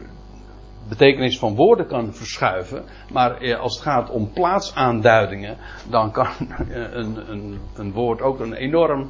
[0.89, 2.85] betekenis van woorden kan verschuiven.
[3.11, 5.57] Maar eh, als het gaat om plaatsaanduidingen,
[5.89, 6.27] dan kan
[6.69, 9.09] een, een, een woord ook een enorm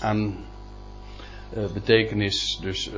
[0.00, 0.36] aan
[1.74, 2.90] betekenis dus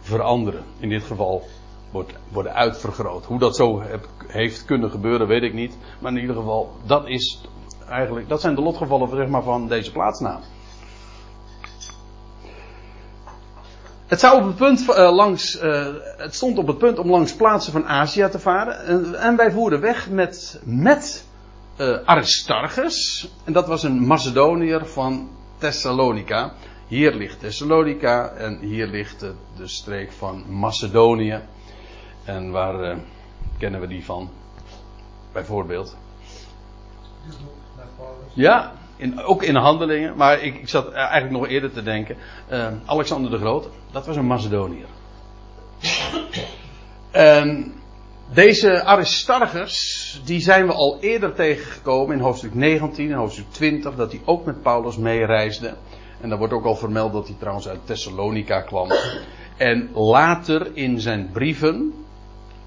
[0.00, 0.64] veranderen.
[0.78, 1.42] In dit geval
[1.90, 3.24] wordt, worden uitvergroot.
[3.24, 3.82] Hoe dat zo
[4.26, 5.78] heeft kunnen gebeuren, weet ik niet.
[6.00, 7.40] Maar in ieder geval, dat is
[7.90, 10.40] eigenlijk, dat zijn de lotgevallen zeg maar, van deze plaatsnaam.
[14.06, 15.60] Het, zou op het, punt, uh, langs,
[16.16, 19.14] het stond op het punt om langs plaatsen van Azië te varen.
[19.18, 21.26] En, wij voeren weg met, met
[22.04, 23.28] Aristarchus.
[23.44, 26.52] En dat was een Macedoniër van Thessalonica.
[26.88, 31.40] Hier ligt Thessalonica en hier ligt de, streek van Macedonië.
[32.24, 33.02] En waar uh,
[33.58, 34.30] kennen we die van?
[35.32, 35.96] Bijvoorbeeld.
[38.32, 40.16] Ja, in, ook in handelingen.
[40.16, 42.16] Maar ik, ik zat eigenlijk nog eerder te denken.
[42.52, 44.86] Uh, Alexander de Grote, dat was een Macedoniër.
[47.10, 47.72] en
[48.32, 54.12] deze Aristarchus, die zijn we al eerder tegengekomen in hoofdstuk 19 en hoofdstuk 20, dat
[54.12, 55.74] hij ook met Paulus meereisde.
[56.20, 58.88] En daar wordt ook al vermeld dat hij trouwens uit Thessalonica kwam.
[59.56, 61.92] En later in zijn brieven,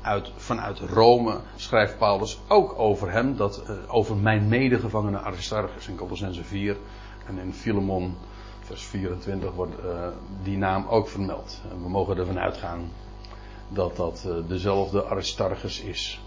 [0.02, 5.96] uit, vanuit Rome, schrijft Paulus ook over hem, dat, uh, over mijn medegevangene Aristarchus in
[5.96, 6.78] Colossense 4
[7.28, 8.18] en in Philemon
[8.60, 10.08] vers 24 wordt uh,
[10.44, 11.62] die naam ook vermeld.
[11.72, 12.92] En we mogen ervan uitgaan
[13.70, 16.22] dat dat uh, dezelfde Aristarchus is.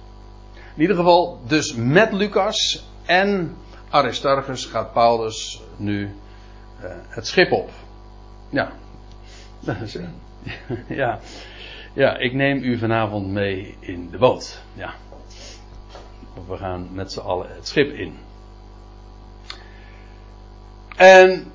[0.75, 3.57] In ieder geval, dus met Lucas en
[3.91, 6.15] Aristarchus gaat Paulus nu
[7.09, 7.71] het schip op.
[8.49, 8.73] Ja.
[10.89, 11.21] ja.
[11.95, 14.63] Ja, ik neem u vanavond mee in de boot.
[14.73, 14.95] Ja.
[16.49, 18.15] We gaan met z'n allen het schip in.
[20.97, 21.53] En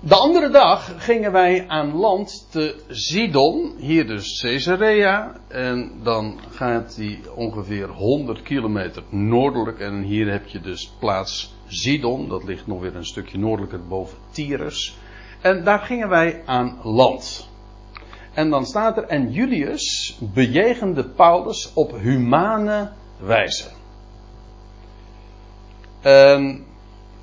[0.00, 5.36] de andere dag gingen wij aan land te Sidon, hier dus Caesarea.
[5.48, 9.78] En dan gaat die ongeveer 100 kilometer noordelijk.
[9.78, 14.18] En hier heb je dus plaats Sidon, dat ligt nog weer een stukje noordelijker boven
[14.30, 14.96] Tyrus.
[15.40, 17.52] En daar gingen wij aan land.
[18.34, 23.68] En dan staat er, en Julius bejegende Paulus op humane wijze.
[26.00, 26.64] En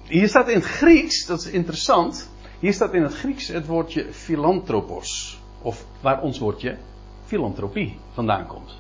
[0.08, 2.30] hier staat in het Grieks, dat is interessant.
[2.60, 5.40] Hier staat in het Grieks het woordje philanthropos.
[5.62, 6.78] Of waar ons woordje
[7.26, 8.78] filantropie vandaan komt.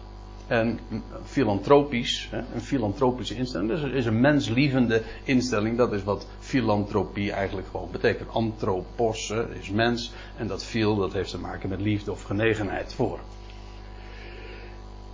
[0.51, 0.79] En
[1.23, 5.77] filantropisch, een filantropische instelling, dus is een menslievende instelling.
[5.77, 8.29] Dat is wat filantropie eigenlijk gewoon betekent.
[8.29, 13.19] Anthropos is mens en dat fil dat heeft te maken met liefde of genegenheid voor.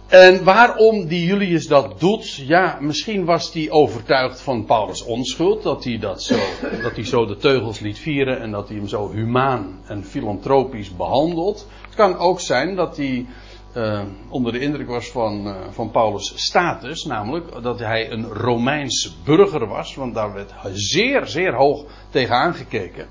[0.07, 5.83] En waarom die Julius dat doet, ja, misschien was hij overtuigd van Paulus' onschuld, dat
[5.83, 6.39] hij, dat, zo,
[6.81, 10.95] dat hij zo de teugels liet vieren en dat hij hem zo humaan en filantropisch
[10.95, 11.67] behandelt.
[11.85, 13.25] Het kan ook zijn dat hij
[13.75, 19.17] uh, onder de indruk was van, uh, van Paulus' status, namelijk dat hij een Romeins
[19.23, 23.07] burger was, want daar werd zeer, zeer hoog tegenaan gekeken.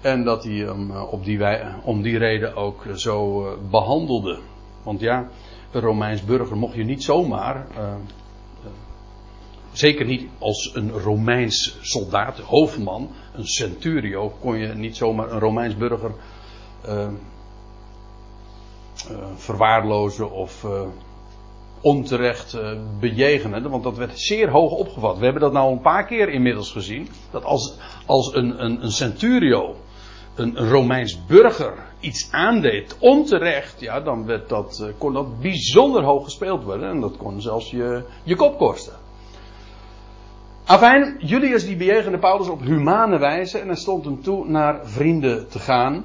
[0.00, 1.40] En dat hij hem uh, op die,
[1.82, 4.38] om die reden ook zo behandelde.
[4.82, 5.28] Want ja,
[5.70, 7.66] een Romeins burger mocht je niet zomaar.
[9.72, 15.76] Zeker niet als een Romeins soldaat, hoofdman, een centurio, kon je niet zomaar een Romeins
[15.76, 16.10] burger
[19.36, 20.66] verwaarlozen of
[21.80, 22.58] onterecht
[23.00, 23.70] bejegenen.
[23.70, 25.18] Want dat werd zeer hoog opgevat.
[25.18, 27.08] We hebben dat nou een paar keer inmiddels gezien.
[27.30, 29.74] Dat als, als een, een, een centurio,
[30.34, 36.24] een, Romeins burger iets aandeed onterecht, ja, dan werd dat, eh, kon dat bijzonder hoog
[36.24, 36.88] gespeeld worden.
[36.88, 38.96] En dat kon zelfs je, je kop kosten.
[40.64, 45.48] Afijn, Julius die bejegende Paulus op humane wijze en hij stond hem toe naar vrienden
[45.48, 46.04] te gaan.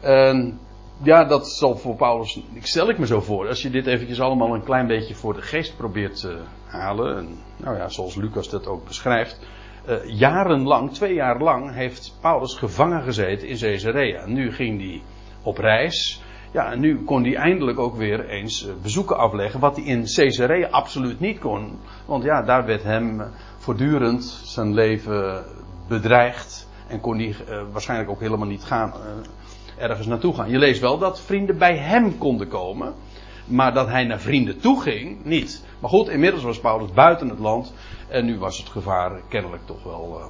[0.00, 0.58] En
[1.02, 4.20] ja, dat zal voor Paulus, ik stel ik me zo voor, als je dit eventjes
[4.20, 7.16] allemaal een klein beetje voor de geest probeert te halen.
[7.16, 9.38] En, nou ja, zoals Lucas dat ook beschrijft.
[9.88, 14.26] Uh, jarenlang, twee jaar lang, heeft Paulus gevangen gezeten in Caesarea.
[14.26, 15.02] Nu ging hij
[15.42, 16.22] op reis.
[16.52, 19.60] Ja, en nu kon hij eindelijk ook weer eens eh, bezoeken afleggen.
[19.60, 21.78] Wat hij in Caesarea absoluut niet kon.
[22.06, 23.22] Want ja, daar werd hem
[23.58, 25.44] voortdurend zijn leven
[25.88, 26.68] bedreigd.
[26.88, 27.34] En kon hij
[27.72, 28.92] waarschijnlijk ook helemaal niet gaan,
[29.78, 30.50] ergens naartoe gaan.
[30.50, 32.94] Je leest wel dat vrienden bij hem konden komen.
[33.46, 35.64] Maar dat hij naar vrienden toe ging, niet.
[35.80, 37.72] Maar goed, inmiddels was Paulus buiten het land.
[38.08, 40.26] En nu was het gevaar kennelijk toch wel uh,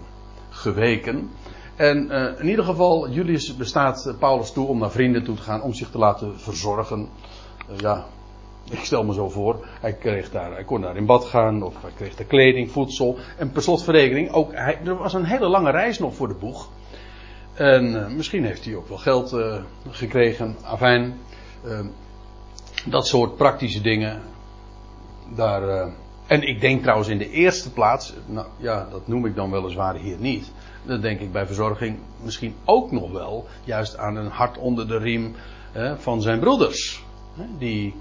[0.51, 1.31] geweken.
[1.77, 5.63] En uh, in ieder geval, Julius bestaat Paulus toe om naar vrienden toe te gaan.
[5.63, 7.09] Om zich te laten verzorgen.
[7.77, 8.05] Ja,
[8.71, 9.67] ik stel me zo voor.
[9.81, 11.63] Hij, kreeg daar, hij kon daar in bad gaan.
[11.63, 13.19] Of hij kreeg de kleding, voedsel.
[13.39, 16.69] En per slotverrekening, ook, hij, er was een hele lange reis nog voor de boeg.
[17.57, 19.37] En misschien heeft hij ook wel geld
[19.91, 20.57] gekregen.
[20.63, 21.19] Afijn.
[22.87, 24.23] dat soort praktische dingen
[25.35, 25.93] daar,
[26.27, 29.95] en ik denk trouwens in de eerste plaats, nou ja, dat noem ik dan weliswaar
[29.95, 30.53] hier niet.
[30.83, 34.99] Dan denk ik bij verzorging misschien ook nog wel juist aan een hart onder de
[34.99, 35.35] riem
[35.97, 37.05] van zijn broeders.
[37.59, 37.95] die,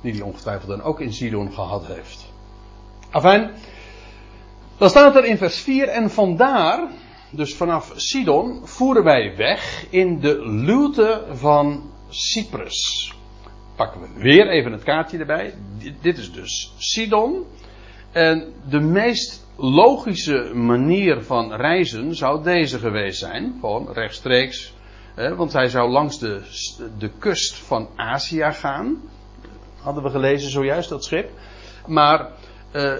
[0.00, 2.32] die die ongetwijfeld dan ook in Sidon gehad heeft.
[3.10, 3.50] Afijn,
[4.78, 6.88] dan staat er in vers 4 en vandaar,
[7.36, 13.14] dus vanaf Sidon, voeren wij weg in de luwte van Cyprus
[13.76, 15.54] pakken we weer even het kaartje erbij.
[16.00, 17.46] Dit is dus Sidon.
[18.12, 23.56] En de meest logische manier van reizen zou deze geweest zijn.
[23.60, 24.74] Gewoon rechtstreeks.
[25.36, 26.42] Want hij zou langs de,
[26.98, 29.02] de kust van Azië gaan.
[29.80, 31.30] Hadden we gelezen zojuist, dat schip.
[31.86, 32.30] Maar
[32.72, 32.92] uh,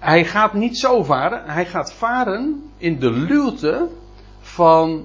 [0.00, 1.42] hij gaat niet zo varen.
[1.46, 3.88] Hij gaat varen in de luwte
[4.40, 5.04] van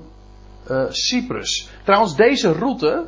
[0.72, 1.70] uh, Cyprus.
[1.84, 3.06] Trouwens, deze route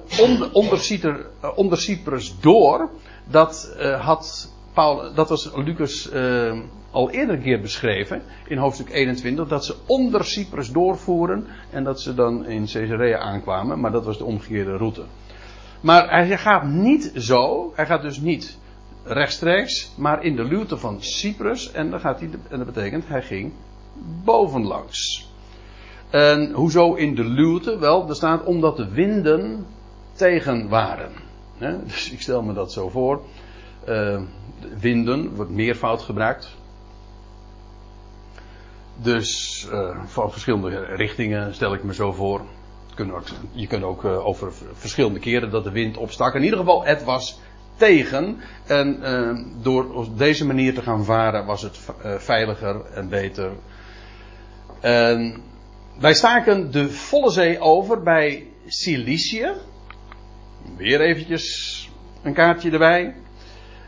[0.54, 2.90] onder, Cyper, uh, onder Cyprus door,
[3.26, 6.10] dat, uh, had Paul, dat was Lucas
[6.92, 12.02] al eerder een keer beschreven in hoofdstuk 21, dat ze onder Cyprus doorvoeren en dat
[12.02, 15.04] ze dan in Caesarea aankwamen, maar dat was de omgekeerde route.
[15.82, 18.58] Maar hij gaat niet zo, hij gaat dus niet
[19.10, 23.22] rechtstreeks, maar in de luwte van Cyprus en, dan gaat hij, en dat betekent hij
[23.22, 23.52] ging
[24.24, 25.32] bovenlangs.
[26.10, 27.78] En hoezo in de luwte?
[27.78, 29.66] Wel, er staat omdat de winden
[30.14, 31.12] tegen waren.
[31.86, 33.22] Dus ik stel me dat zo voor.
[33.90, 34.22] Uh,
[34.80, 36.56] winden wordt meervoud gebruikt.
[38.96, 42.42] Dus uh, van verschillende richtingen stel ik me zo voor.
[43.52, 46.36] Je kunt ook uh, over verschillende keren dat de wind opstak.
[46.36, 47.40] In ieder geval, het was
[47.78, 48.38] tegen.
[48.66, 49.00] En
[49.62, 51.80] door op deze manier te gaan varen was het
[52.18, 53.52] veiliger en beter.
[54.80, 55.42] En
[56.00, 59.52] wij staken de volle zee over bij Cilicië.
[60.78, 61.90] Weer eventjes
[62.24, 63.16] een kaartje erbij.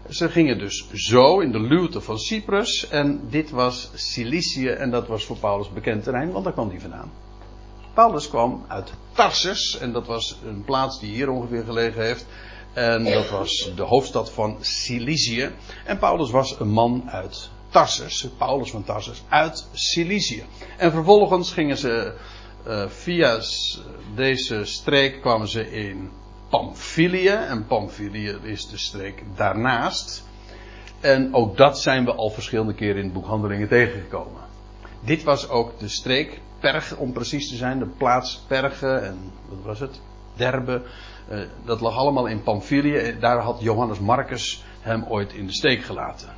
[0.10, 2.88] Ze gingen dus zo in de luwte van Cyprus.
[2.89, 6.80] En dit was Cilicië en dat was voor Paulus bekend terrein, want daar kwam hij
[6.80, 7.12] vandaan.
[7.93, 12.25] Paulus kwam uit Tarsus en dat was een plaats die hier ongeveer gelegen heeft.
[12.73, 15.51] En dat was de hoofdstad van Cilicië.
[15.86, 20.43] En Paulus was een man uit Tarsus, Paulus van Tarsus, uit Cilicië.
[20.77, 22.13] En vervolgens gingen ze
[22.67, 23.39] uh, via
[24.15, 26.10] deze streek kwamen ze in
[26.49, 27.27] Pamphylië.
[27.27, 30.27] En Pamphylië is de streek daarnaast.
[30.99, 34.41] En ook dat zijn we al verschillende keren in het boek Handelingen tegengekomen.
[35.05, 39.60] Dit was ook de streek, Perg om precies te zijn, de plaats Perge en wat
[39.63, 39.99] was het?
[40.39, 40.82] Derbe.
[41.32, 43.15] Uh, dat lag allemaal in Pamphylië.
[43.19, 46.30] Daar had Johannes Marcus hem ooit in de steek gelaten.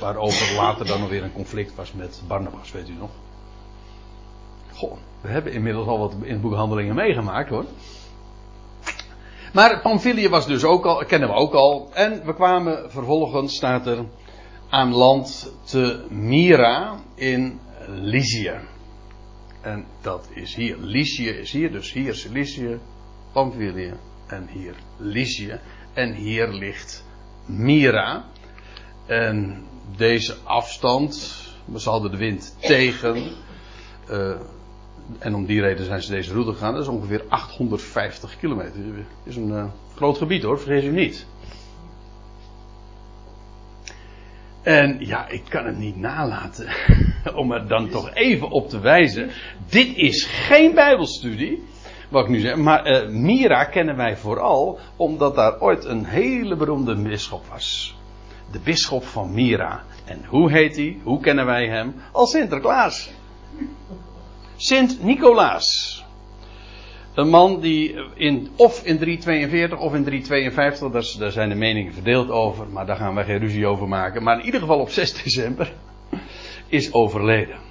[0.00, 3.10] Waarover later dan weer een conflict was met Barnabas, weet u nog?
[4.72, 7.64] Goh, we hebben inmiddels al wat in meegemaakt hoor.
[9.52, 11.90] Maar Pamphylië was dus ook al, kennen we ook al.
[11.92, 14.04] En we kwamen vervolgens, staat er,
[14.68, 18.60] aan land te Mira in Lycië.
[19.60, 20.76] En dat is hier.
[20.76, 22.26] Lycië is hier, dus hier is
[23.34, 23.92] Lycië, Pamphylië
[24.26, 25.60] en hier Lycië.
[25.92, 27.04] En hier ligt
[27.46, 28.24] Mira.
[29.06, 29.64] En
[29.96, 31.14] deze afstand,
[31.76, 33.22] ze hadden de wind tegen.
[34.10, 34.34] Uh,
[35.18, 36.72] en om die reden zijn ze deze route gegaan.
[36.72, 38.80] Dat is ongeveer 850 kilometer.
[39.24, 41.26] Is een uh, groot gebied hoor, vergeet u niet.
[44.62, 46.68] En ja, ik kan het niet nalaten
[47.40, 49.30] om er dan toch even op te wijzen.
[49.68, 51.62] Dit is geen Bijbelstudie.
[52.14, 52.56] Wat ik nu zeg.
[52.56, 57.96] Maar uh, Mira kennen wij vooral omdat daar ooit een hele beroemde bisschop was.
[58.52, 59.82] De bisschop van Mira.
[60.04, 60.96] En hoe heet hij?
[61.02, 61.94] Hoe kennen wij hem?
[62.12, 63.10] Als Sinterklaas.
[64.56, 66.02] Sint Nicolaas.
[67.14, 71.92] Een man die in, of in 342 of in 352, daar, daar zijn de meningen
[71.92, 74.22] verdeeld over, maar daar gaan wij geen ruzie over maken.
[74.22, 75.72] Maar in ieder geval op 6 december
[76.68, 77.63] is overleden.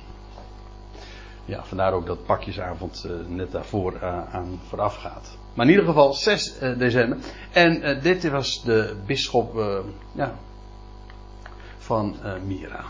[1.46, 5.38] Ja, vandaar ook dat pakjesavond uh, net daarvoor uh, aan vooraf gaat.
[5.54, 7.18] Maar in ieder geval 6 uh, december.
[7.52, 10.36] En dit was de bisschop ja,
[11.78, 12.84] van Mira.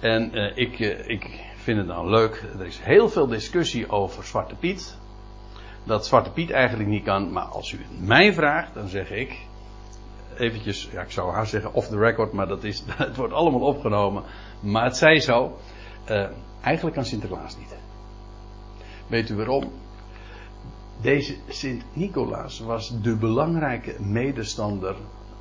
[0.00, 2.44] En ik, ik vind het dan leuk.
[2.58, 4.96] Er is heel veel discussie over Zwarte Piet
[5.84, 7.32] dat Zwarte Piet eigenlijk niet kan.
[7.32, 9.38] Maar als u het mij vraagt, dan zeg ik.
[10.38, 13.60] Eventjes, ja, ik zou haar zeggen off the record, maar dat is, het wordt allemaal
[13.60, 14.22] opgenomen.
[14.60, 15.58] Maar het zij zo.
[16.10, 16.28] Uh,
[16.62, 17.74] eigenlijk kan Sinterklaas niet.
[19.06, 19.72] Weet u waarom?
[21.00, 24.96] Deze Sint-Nicolaas was de belangrijke medestander,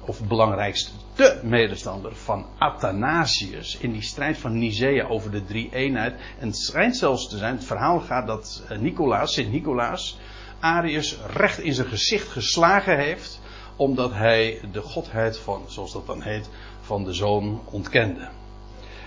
[0.05, 6.13] of belangrijkste de medestander van Athanasius in die strijd van Nicea over de drie eenheid.
[6.39, 10.19] En het schijnt zelfs te zijn, het verhaal gaat dat eh, Nicolaas, Sint-Nicolaas,
[10.59, 13.41] Arius recht in zijn gezicht geslagen heeft,
[13.75, 16.49] omdat hij de godheid van, zoals dat dan heet,
[16.81, 18.29] van de zoon ontkende.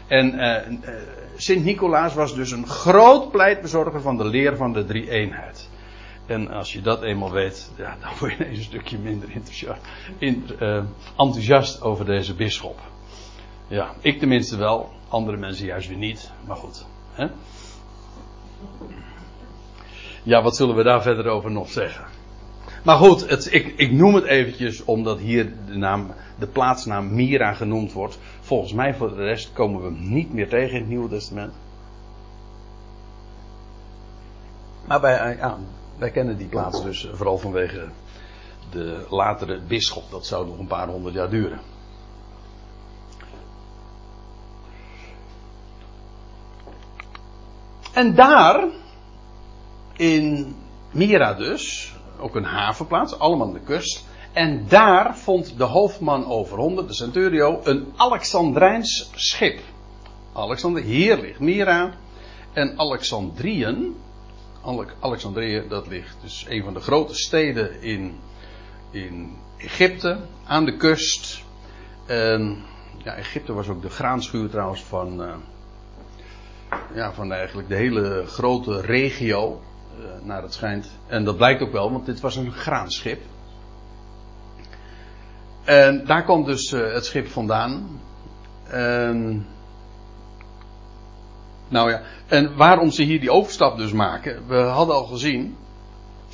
[0.07, 0.57] En uh,
[1.37, 5.69] Sint-Nicolaas was dus een groot pleitbezorger van de leer van de drie-eenheid.
[6.27, 9.29] En als je dat eenmaal weet, ja, dan word je ineens een stukje minder
[10.61, 10.83] uh,
[11.17, 12.81] enthousiast over deze bisschop.
[13.69, 16.87] Ja, ik tenminste wel, andere mensen juist weer niet, maar goed.
[17.13, 17.27] Hè?
[20.23, 22.05] Ja, wat zullen we daar verder over nog zeggen?
[22.85, 27.53] Maar goed, het, ik, ik, noem het eventjes omdat hier de, naam, de plaatsnaam Mira
[27.53, 28.19] genoemd wordt.
[28.41, 31.53] Volgens mij voor de rest komen we niet meer tegen in het Nieuwe Testament.
[34.87, 35.59] Maar wij, ja,
[35.99, 37.89] wij kennen die plaats dus vooral vanwege
[38.71, 40.11] de latere bisschop.
[40.11, 41.61] Dat zou nog een paar honderd jaar duren.
[47.93, 48.65] En daar
[49.93, 50.57] in
[50.91, 54.05] Mira dus, ook een havenplaats, allemaal aan de kust.
[54.33, 59.61] En daar vond de hoofdman over honderd, de centurio, een Alexandrijns schip.
[60.33, 61.95] Alexander, hier ligt Mira.
[62.53, 63.97] En Alexandriën,
[65.01, 68.15] Alexandrië, dat ligt dus een van de grote steden in,
[68.91, 71.43] in Egypte, aan de kust.
[73.05, 75.35] Ja, Egypte was ook de graanschuur trouwens van, uh,
[76.95, 79.61] ja, van eigenlijk de hele grote regio.
[79.99, 80.91] Eh, naar het schijnt.
[81.07, 83.21] En dat blijkt ook wel, want dit was een graanschip.
[85.65, 88.01] En daar kwam dus uh, het schip vandaan.
[91.69, 94.47] Nou ja, en waarom ze hier die overstap dus maken.
[94.47, 95.57] We hadden al gezien.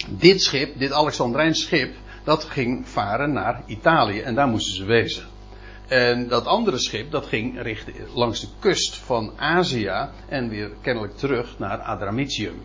[0.09, 1.95] Dit schip, dit Alexandrijns schip.
[2.25, 4.21] Dat ging varen naar Italië.
[4.21, 5.25] En daar moesten ze wezen.
[5.89, 10.09] En dat andere schip, dat ging richting, langs de kust van Azië.
[10.29, 12.63] En weer kennelijk terug naar Adramitium.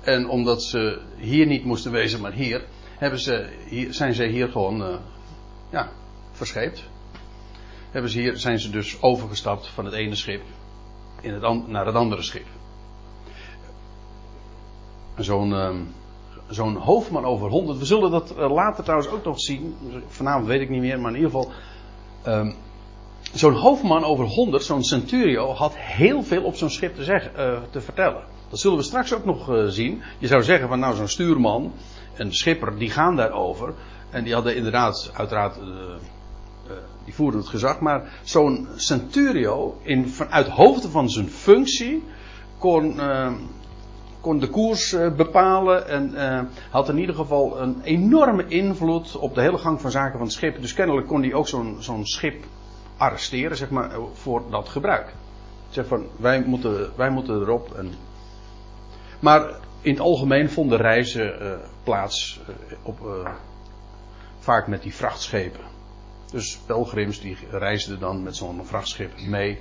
[0.00, 2.64] En omdat ze hier niet moesten wezen, maar hier,
[2.98, 4.94] hebben ze, hier zijn ze hier gewoon uh,
[5.70, 5.88] ja,
[6.32, 6.84] verscheept.
[7.90, 10.42] Hebben ze hier, zijn ze dus overgestapt van het ene schip
[11.20, 12.46] in het naar het andere schip.
[15.18, 15.52] Zo'n
[16.50, 17.78] zo'n hoofdman over honderd.
[17.78, 19.76] We zullen dat uh, later trouwens ook nog zien.
[20.08, 21.52] Vanavond weet ik niet meer, maar in ieder geval.
[22.26, 22.54] Um,
[23.32, 27.58] zo'n hoofdman over honderd, zo'n centurio, had heel veel op zo'n schip te, zeggen, uh,
[27.70, 28.22] te vertellen.
[28.50, 30.02] Dat zullen we straks ook nog uh, zien.
[30.18, 31.72] Je zou zeggen van nou zo'n stuurman
[32.14, 33.74] en schipper die gaan daarover.
[34.10, 37.80] En die hadden inderdaad, uiteraard, uh, uh, die voerden het gezag.
[37.80, 42.02] Maar zo'n centurio, in, vanuit hoofde van zijn functie,
[42.58, 43.00] kon,
[44.20, 45.88] kon de koers bepalen.
[45.88, 46.14] En
[46.70, 50.32] had in ieder geval een enorme invloed op de hele gang van zaken van het
[50.32, 50.60] schip.
[50.60, 52.44] Dus kennelijk kon hij ook zo'n zo'n schip
[52.96, 55.14] arresteren, zeg maar, voor dat gebruik.
[55.68, 57.94] Zeg van, wij moeten, wij moeten erop en
[59.20, 59.50] maar
[59.80, 61.52] in het algemeen vonden reizen uh,
[61.82, 63.30] plaats uh, op, uh,
[64.38, 65.64] vaak met die vrachtschepen.
[66.30, 69.58] Dus pelgrims die reisden dan met zo'n vrachtschip mee.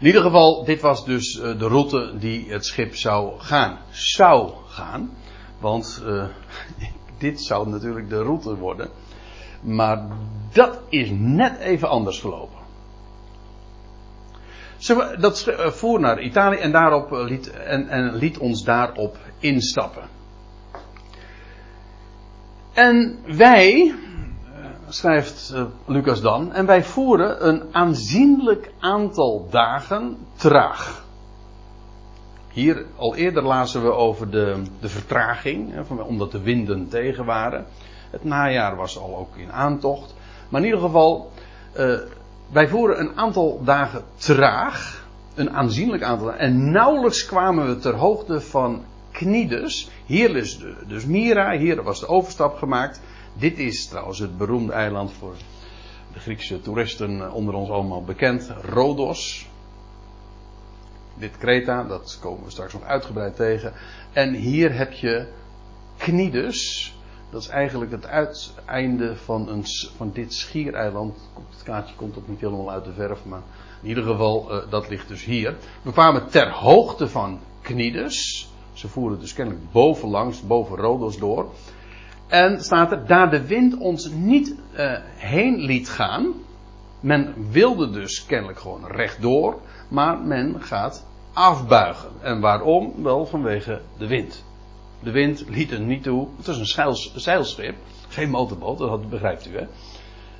[0.00, 3.78] In ieder geval, dit was dus de route die het schip zou gaan.
[3.90, 5.10] Zou gaan.
[5.58, 6.02] Want
[7.18, 8.90] dit zou natuurlijk de route worden.
[9.60, 10.08] Maar
[10.52, 12.57] dat is net even anders gelopen.
[15.18, 20.02] Dat eh, voer naar Italië en, daarop eh, liet, en, en liet ons daarop instappen.
[22.72, 23.94] En wij,
[24.44, 25.54] eh, schrijft
[25.86, 31.06] Lucas dan, en wij voeren een aanzienlijk aantal dagen traag.
[32.52, 37.66] Hier al eerder lazen we over de, de vertraging, omdat de winden tegen waren.
[38.10, 40.14] Het najaar was al ook in aantocht.
[40.48, 41.32] Maar in ieder geval,
[42.48, 45.06] wij voeren een aantal dagen traag.
[45.34, 46.40] Een aanzienlijk aantal dagen.
[46.40, 49.90] En nauwelijks kwamen we ter hoogte van Knides.
[50.06, 53.00] Hier is dus Mira, hier was de overstap gemaakt.
[53.32, 55.34] Dit is trouwens het beroemde eiland voor
[56.12, 58.50] de Griekse toeristen onder ons allemaal bekend.
[58.62, 59.48] Rodos.
[61.14, 63.72] Dit Kreta, dat komen we straks nog uitgebreid tegen.
[64.12, 65.26] En hier heb je
[65.96, 66.92] Knides.
[67.30, 69.64] Dat is eigenlijk het uiteinde van,
[69.96, 71.16] van dit schiereiland.
[71.50, 73.42] Het kaartje komt ook niet helemaal uit de verf, maar
[73.82, 75.56] in ieder geval, uh, dat ligt dus hier.
[75.82, 78.50] We kwamen ter hoogte van Knides.
[78.72, 81.50] Ze voeren dus kennelijk bovenlangs, boven Rodos door.
[82.26, 86.32] En staat er, daar de wind ons niet uh, heen liet gaan.
[87.00, 92.08] Men wilde dus kennelijk gewoon rechtdoor, maar men gaat afbuigen.
[92.20, 93.02] En waarom?
[93.02, 94.44] Wel vanwege de wind.
[95.02, 96.28] De wind liet het niet toe.
[96.36, 97.76] Het was een zeils, zeilschip.
[98.08, 99.66] Geen motorboot, dat begrijpt u hè.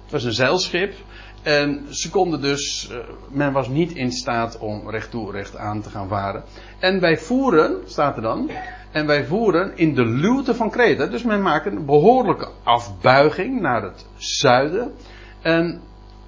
[0.03, 0.95] Het was een zeilschip.
[1.43, 2.97] En ze konden dus, uh,
[3.29, 6.45] men was niet in staat om recht toe, recht aan te gaan varen.
[6.79, 8.51] En wij voeren, staat er dan,
[8.91, 11.07] en wij voeren in de luwte van Kreta.
[11.07, 14.95] Dus men maakt een behoorlijke afbuiging naar het zuiden.
[15.43, 15.81] En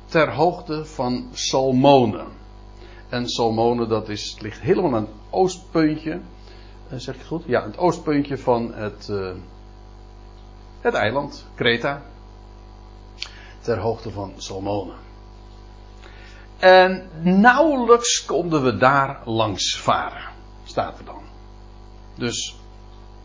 [0.06, 2.24] ter hoogte van Salmone.
[3.08, 6.20] En Salmone, dat is, ligt helemaal aan het oostpuntje.
[6.92, 7.42] Uh, zeg ik goed?
[7.46, 9.32] Ja, het oostpuntje van het, uh,
[10.80, 12.02] het eiland, Kreta.
[13.60, 14.92] Ter hoogte van Salmone.
[16.58, 20.32] En nauwelijks konden we daar langs varen.
[20.64, 21.22] Staat er dan.
[22.14, 22.56] Dus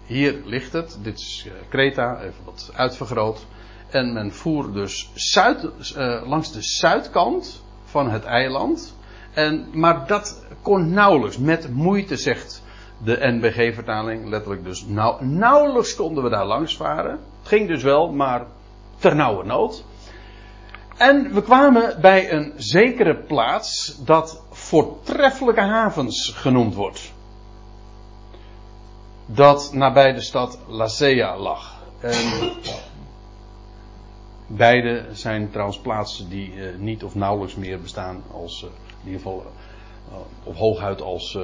[0.05, 0.97] hier ligt het.
[1.01, 3.45] Dit is Kreta, even wat uitvergroot.
[3.89, 5.70] En men voer dus zuid,
[6.26, 8.95] langs de zuidkant van het eiland.
[9.34, 12.63] En, maar dat kon nauwelijks, met moeite zegt
[12.98, 17.12] de NBG-vertaling, letterlijk dus nauw, nauwelijks konden we daar langs varen.
[17.12, 18.46] Het ging dus wel, maar
[19.00, 19.84] ter nauwe nood.
[20.98, 27.14] En we kwamen bij een zekere plaats dat voortreffelijke havens genoemd wordt.
[29.26, 31.84] Dat nabij de stad Lasea lag.
[32.00, 32.52] En
[34.48, 38.70] beide zijn trouwens plaatsen die uh, niet of nauwelijks meer bestaan als, uh,
[39.04, 39.46] in ieder geval
[40.12, 41.38] uh, op hooguit als,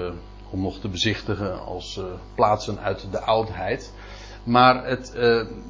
[0.52, 2.00] om nog te bezichtigen als
[2.36, 3.94] plaatsen uit de oudheid.
[4.44, 5.14] Maar het,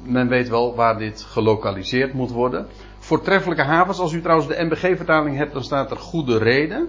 [0.02, 2.66] men weet wel waar dit gelokaliseerd moet worden
[3.02, 3.98] voortreffelijke havens.
[3.98, 6.88] Als u trouwens de MBG-vertaling hebt, dan staat er goede reden.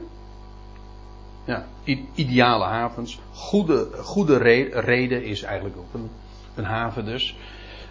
[1.46, 1.66] Ja,
[2.14, 3.20] ideale havens.
[3.34, 6.10] Goede, goede reden, reden is eigenlijk ook een,
[6.56, 7.36] een haven dus.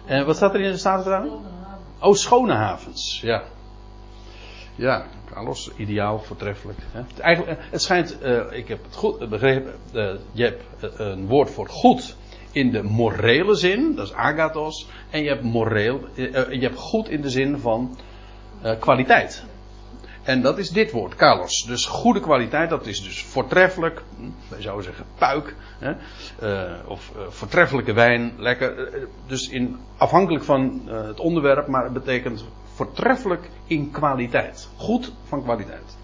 [0.05, 1.33] En wat staat er in de Statenvertaling?
[1.99, 3.19] Oh, schone havens.
[3.21, 3.43] Ja.
[4.75, 6.79] Ja, Carlos, ideaal, voortreffelijk.
[6.91, 6.99] Hè?
[7.07, 11.49] Het, eigenlijk, het schijnt, uh, ik heb het goed begrepen, uh, je hebt een woord
[11.49, 12.15] voor goed
[12.51, 17.21] in de morele zin, dat is agathos, en je hebt moreel, je hebt goed in
[17.21, 17.97] de zin van
[18.79, 19.43] kwaliteit.
[20.23, 21.63] En dat is dit woord, kalos.
[21.67, 24.01] Dus goede kwaliteit, dat is dus voortreffelijk.
[24.17, 25.55] Hm, wij zouden zeggen puik.
[25.79, 25.93] Hè,
[26.85, 28.89] of voortreffelijke wijn, lekker.
[29.27, 34.69] dus in, afhankelijk van het onderwerp, maar het betekent voortreffelijk in kwaliteit.
[34.77, 35.97] Goed van kwaliteit.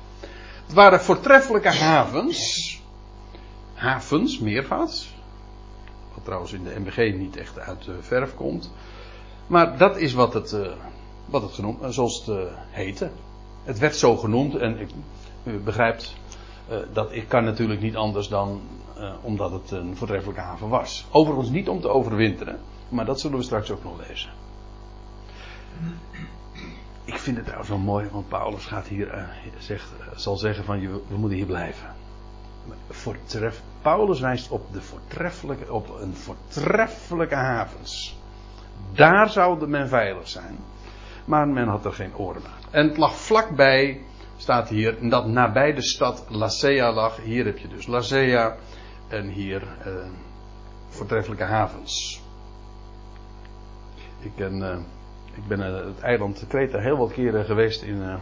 [0.65, 2.82] Het waren voortreffelijke havens.
[3.74, 5.07] Havens, meervoud.
[6.13, 8.72] Wat trouwens in de MBG niet echt uit de verf komt.
[9.47, 10.57] Maar dat is wat het,
[11.26, 13.09] wat het genoemd, eh, zoals het uh, heette.
[13.63, 14.89] Het werd zo genoemd en ik,
[15.43, 16.15] u begrijpt
[16.93, 18.61] dat ik kan natuurlijk niet anders dan
[19.22, 21.07] omdat het een voortreffelijke haven was.
[21.11, 22.59] Overigens niet om te overwinteren,
[22.89, 24.30] maar dat zullen we straks ook nog lezen.
[27.10, 31.18] Ik vind het trouwens wel mooi, want Paulus gaat hier, zegt, zal zeggen van we
[31.18, 31.95] moeten hier blijven.
[32.89, 38.18] Voortref, Paulus wijst op, de voortreffelijke, op een voortreffelijke havens.
[38.93, 40.57] Daar zou men veilig zijn
[41.30, 42.60] maar men had er geen oren naar.
[42.72, 44.01] En het lag vlakbij,
[44.38, 47.18] staat hier, dat nabij de stad Lasea lag.
[47.18, 48.55] Hier heb je dus Lasea
[49.07, 49.93] en hier uh,
[50.88, 52.22] voortreffelijke havens.
[54.20, 54.78] Ik uh,
[55.34, 58.20] ik ben het eiland Kreta heel wat keren geweest in,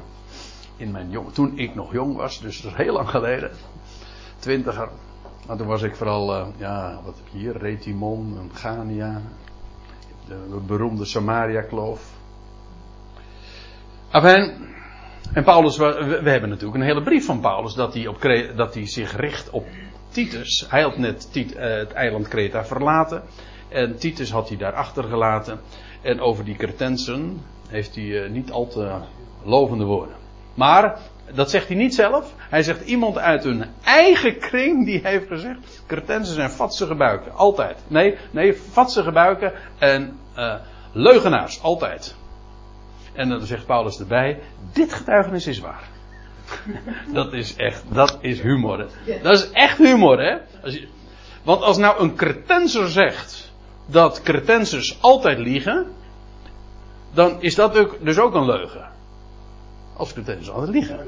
[0.77, 3.51] in mijn jong, toen ik nog jong was, dus dat is heel lang geleden.
[4.39, 4.89] Twintiger.
[5.47, 7.57] Maar toen was ik vooral, ja, wat heb je hier?
[7.57, 9.21] Retimon Gania.
[10.27, 12.15] De beroemde Samaria-kloof.
[14.11, 14.67] Enfin,
[15.33, 18.21] en Paulus, we, hebben natuurlijk een hele brief van Paulus dat hij, op,
[18.55, 19.67] dat hij zich richt op
[20.09, 20.65] Titus.
[20.69, 23.23] Hij had net uh, het eiland Kreta verlaten.
[23.69, 25.59] En Titus had hij daar achtergelaten.
[26.01, 28.99] En over die Cretensen heeft hij uh, niet al te
[29.43, 30.15] lovende woorden.
[30.53, 30.99] Maar
[31.33, 32.33] Dat zegt hij niet zelf.
[32.37, 37.33] Hij zegt iemand uit hun eigen kring die heeft gezegd: Cretensen zijn vatsige buiken.
[37.33, 37.77] Altijd.
[37.87, 40.55] Nee, nee, vatsige buiken en uh,
[40.91, 41.61] leugenaars.
[41.61, 42.15] Altijd.
[43.13, 44.39] En dan zegt Paulus erbij:
[44.73, 45.83] Dit getuigenis is waar.
[47.13, 48.87] dat is echt, dat is humor.
[49.21, 50.37] Dat is echt humor, hè?
[50.63, 50.79] Als
[51.43, 53.46] want als nou een cretenser zegt
[53.87, 55.85] dat cretensers altijd liegen,
[57.13, 58.89] dan is dat dus ook een leugen.
[59.93, 60.99] Als cretensers altijd liegen.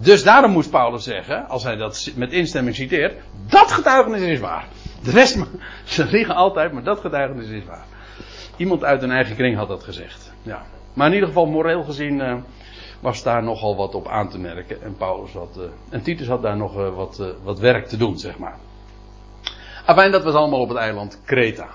[0.00, 3.14] Dus daarom moest Paulus zeggen, als hij dat met instemming citeert,
[3.48, 4.66] dat getuigenis is waar.
[5.02, 5.38] De rest,
[5.84, 7.84] ze liegen altijd, maar dat getuigenis is waar.
[8.56, 10.32] Iemand uit hun eigen kring had dat gezegd.
[10.42, 10.62] Ja.
[10.92, 12.34] Maar in ieder geval, moreel gezien, uh,
[13.00, 14.82] was daar nogal wat op aan te merken.
[14.82, 18.18] En Paulus had, uh, en Titus had daar nog uh, wat, wat werk te doen,
[18.18, 18.58] zeg maar.
[19.84, 21.68] Afijn, dat was allemaal op het eiland Kreta.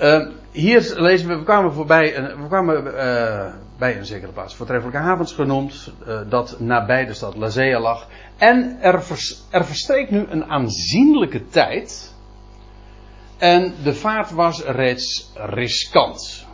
[0.00, 5.00] Uh, hier lezen we, we kwamen voorbij, we kwamen uh, bij een zekere plaats, voortreffelijke
[5.00, 8.08] havens genoemd, uh, dat nabij de stad Lazea lag.
[8.36, 12.12] En er, vers, er verstreek nu een aanzienlijke tijd.
[13.38, 16.46] En de vaart was reeds riskant.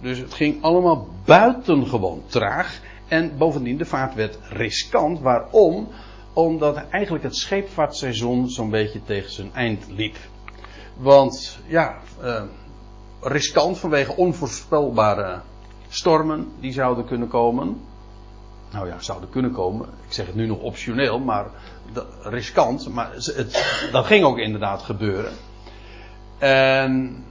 [0.00, 2.80] Dus het ging allemaal buitengewoon traag.
[3.08, 5.20] En bovendien, de vaart werd riskant.
[5.20, 5.88] Waarom?
[6.32, 10.16] Omdat eigenlijk het scheepvaartseizoen zo'n beetje tegen zijn eind liep.
[10.96, 12.42] Want ja, uh,
[13.20, 15.40] riskant vanwege onvoorspelbare
[15.88, 17.80] stormen die zouden kunnen komen.
[18.72, 19.88] Nou ja, zouden kunnen komen.
[20.06, 21.46] Ik zeg het nu nog optioneel, maar
[22.22, 22.94] riskant.
[22.94, 25.32] Maar het, dat ging ook inderdaad gebeuren.
[26.38, 27.24] En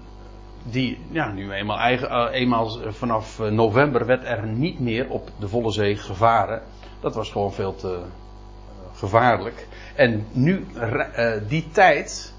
[0.63, 5.47] die, ja, nu eenmaal, eigen, uh, eenmaal vanaf november werd er niet meer op de
[5.47, 6.61] volle zee gevaren.
[6.99, 9.67] Dat was gewoon veel te uh, gevaarlijk.
[9.95, 10.65] En nu,
[11.47, 12.33] die tijd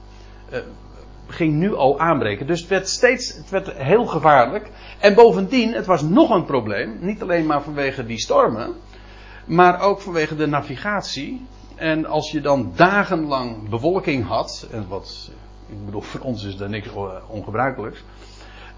[1.27, 2.47] ging nu al aanbreken.
[2.47, 4.70] Dus het werd steeds, het werd heel gevaarlijk.
[4.99, 6.99] En bovendien, het was nog een probleem.
[7.01, 8.74] Niet alleen maar vanwege die stormen,
[9.45, 11.47] maar ook vanwege de navigatie.
[11.74, 15.31] En als je dan dagenlang bewolking had, en wat,
[15.68, 16.89] ik bedoel, voor ons is er niks
[17.29, 18.05] ongebruikelijks.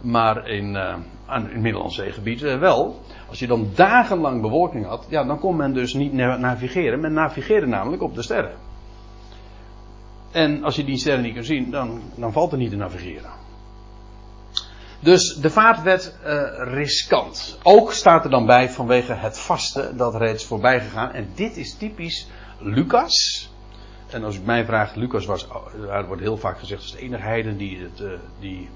[0.01, 0.94] Maar in, uh,
[1.26, 3.01] in het Middellandse uh, wel.
[3.28, 7.01] Als je dan dagenlang bewolking had, ja, dan kon men dus niet navigeren.
[7.01, 8.67] Men navigeerde namelijk op de sterren.
[10.30, 13.30] En als je die sterren niet kunt zien, dan, dan valt er niet te navigeren.
[15.00, 17.58] Dus de vaart werd uh, riskant.
[17.62, 21.12] Ook staat er dan bij vanwege het vasten dat reeds voorbij gegaan.
[21.12, 22.26] En dit is typisch
[22.58, 23.48] Lucas.
[24.06, 25.48] En als ik mij vraag, Lucas was,
[25.90, 28.68] er wordt heel vaak gezegd, is de enige heiden die het, uh, die,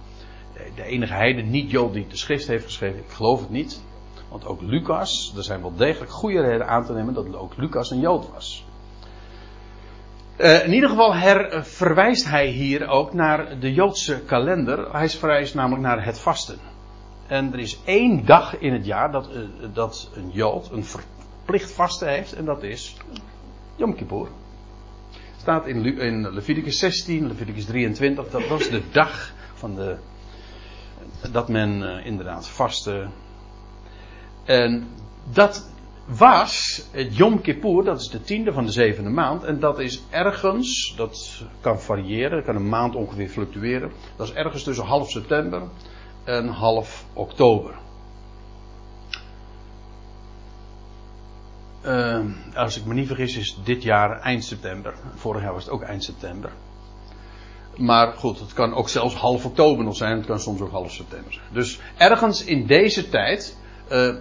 [0.75, 2.99] de enige heiden, niet Jood, die de schrift heeft geschreven.
[2.99, 3.83] Ik geloof het niet.
[4.29, 7.91] Want ook Lucas, er zijn wel degelijk goede redenen aan te nemen dat ook Lucas
[7.91, 8.65] een Jood was.
[10.43, 11.15] Uh, in ieder geval
[11.63, 14.93] verwijst hij hier ook naar de Joodse kalender.
[14.93, 16.59] Hij verwijst namelijk naar het vasten.
[17.27, 19.39] En er is één dag in het jaar dat, uh,
[19.73, 22.33] dat een Jood een verplicht vasten heeft.
[22.33, 22.97] En dat is
[23.77, 24.29] Yom Kippur.
[25.37, 28.31] Staat in, in Leviticus 16, Leviticus 23.
[28.31, 29.97] Dat was de dag van de,
[31.33, 33.07] dat men uh, inderdaad vastte.
[34.45, 34.89] En
[35.33, 35.72] dat
[36.17, 39.45] was het Yom Kippur, dat is de tiende van de zevende maand.
[39.45, 43.93] En dat is ergens, dat kan variëren, dat kan een maand ongeveer fluctueren.
[44.17, 45.63] Dat is ergens tussen half september
[46.25, 47.75] en half oktober.
[51.87, 52.21] Uh,
[52.55, 54.95] als ik me niet vergis is dit jaar eind september.
[55.15, 56.53] Vorig jaar was het ook eind september.
[57.77, 60.17] Maar goed, het kan ook zelfs half oktober nog zijn.
[60.17, 61.45] Het kan soms ook half september zijn.
[61.53, 63.57] Dus ergens in deze tijd
[63.91, 64.15] uh,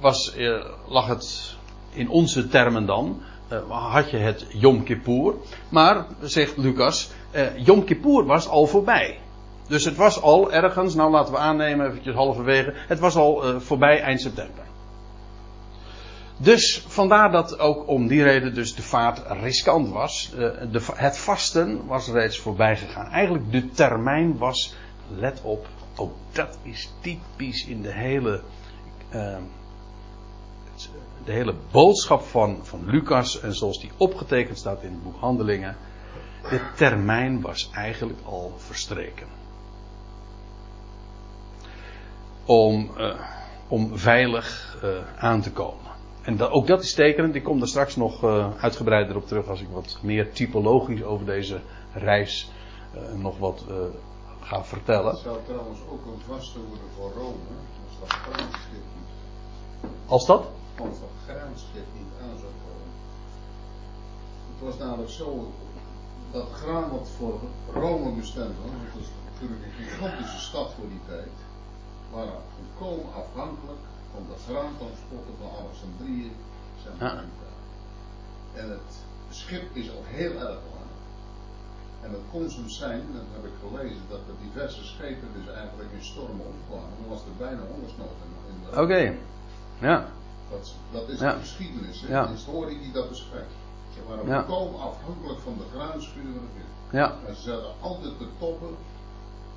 [0.00, 1.54] was, uh, lag het
[1.90, 3.22] in onze termen dan,
[3.52, 5.34] uh, had je het Yom Kippur.
[5.68, 9.18] Maar, zegt Lucas, uh, Yom Kippur was al voorbij.
[9.68, 14.00] Dus het was al ergens, nou laten we aannemen, eventjes halverwege, het was al voorbij
[14.00, 14.64] eind september.
[16.38, 20.32] Dus vandaar dat ook om die reden dus de vaart riskant was.
[20.70, 23.10] De, het vasten was reeds voorbij gegaan.
[23.10, 24.74] Eigenlijk de termijn was,
[25.16, 25.66] let op,
[25.96, 28.42] ook dat is typisch in de hele
[31.24, 35.76] de hele boodschap van, van Lucas en zoals die opgetekend staat in het boek Handelingen.
[36.50, 39.26] De termijn was eigenlijk al verstreken.
[42.44, 43.20] Om, uh,
[43.68, 45.84] om veilig uh, aan te komen.
[46.22, 47.34] En dat, ook dat is tekenend.
[47.34, 51.26] Ik kom daar straks nog uh, uitgebreider op terug als ik wat meer typologisch over
[51.26, 51.60] deze
[51.92, 52.50] reis
[53.14, 53.64] nog wat
[54.40, 55.10] ga vertellen.
[55.10, 57.36] Het zou trouwens ook een vaste worden voor Rome.
[58.00, 58.46] Als dat.
[60.06, 60.46] Als dat?
[60.76, 62.90] Dat graanschip niet aan zou komen.
[64.50, 65.52] Het was namelijk zo
[66.32, 67.40] dat graan wat voor
[67.72, 71.34] Rome bestemd was, dat is natuurlijk een gigantische stad voor die tijd,
[72.12, 76.32] waren volkomen afhankelijk van de graantransporten van Alexandrië.
[76.98, 77.24] Ja.
[78.54, 78.92] En het
[79.30, 80.90] schip is al heel erg lang.
[82.02, 85.90] En het kon soms zijn, dat heb ik gelezen, dat er diverse schepen dus eigenlijk
[85.92, 86.94] in stormen omkwamen.
[87.00, 89.02] Dan was er bijna hongersnood in, in de Oké.
[89.78, 90.08] Ja.
[90.56, 91.32] Dat, dat is Ja.
[91.32, 93.54] de geschiedenis, hè, de historie die dat beschrijft.
[93.94, 96.48] Ze waren volkomen afhankelijk van de graanschuren.
[96.90, 97.14] Ja.
[97.26, 98.76] En ze zaten altijd te toppen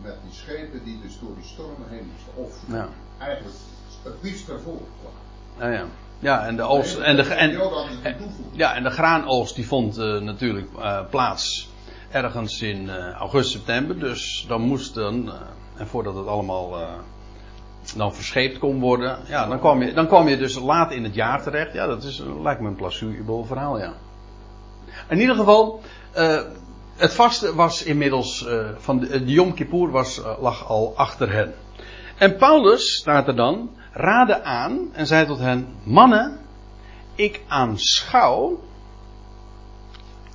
[0.02, 2.44] met die schepen die dus door die stormen heen moesten.
[2.44, 2.80] Of
[3.18, 3.56] eigenlijk
[4.04, 5.74] het liefst ervoor kwamen.
[5.74, 5.86] Ja, ja.
[6.22, 6.98] Ja, en de oogst.
[6.98, 7.52] En de, en,
[8.52, 11.70] ja, en de graanoogst die vond eh, natuurlijk eh, plaats
[12.12, 14.00] ergens in eh, augustus, september.
[14.00, 15.40] Dus dan moest dan, eh,
[15.78, 16.78] en voordat het allemaal
[17.94, 21.16] dan verscheept kon worden, ja, dan kwam, je, dan kwam je dus laat in het
[21.16, 21.74] jaar terecht.
[21.74, 23.94] Ja, dat is, lijkt me een plausibel verhaal, ja.
[25.10, 25.82] In ieder geval,
[26.12, 26.42] eh,
[26.96, 31.32] het vaste was inmiddels, eh, van de, de Yom Kippur was, eh, lag al achter
[31.32, 31.54] hen.
[32.18, 36.40] En Paulus staat er dan, raadde aan en zei tot hen, mannen,
[37.16, 38.60] ik aanschouw,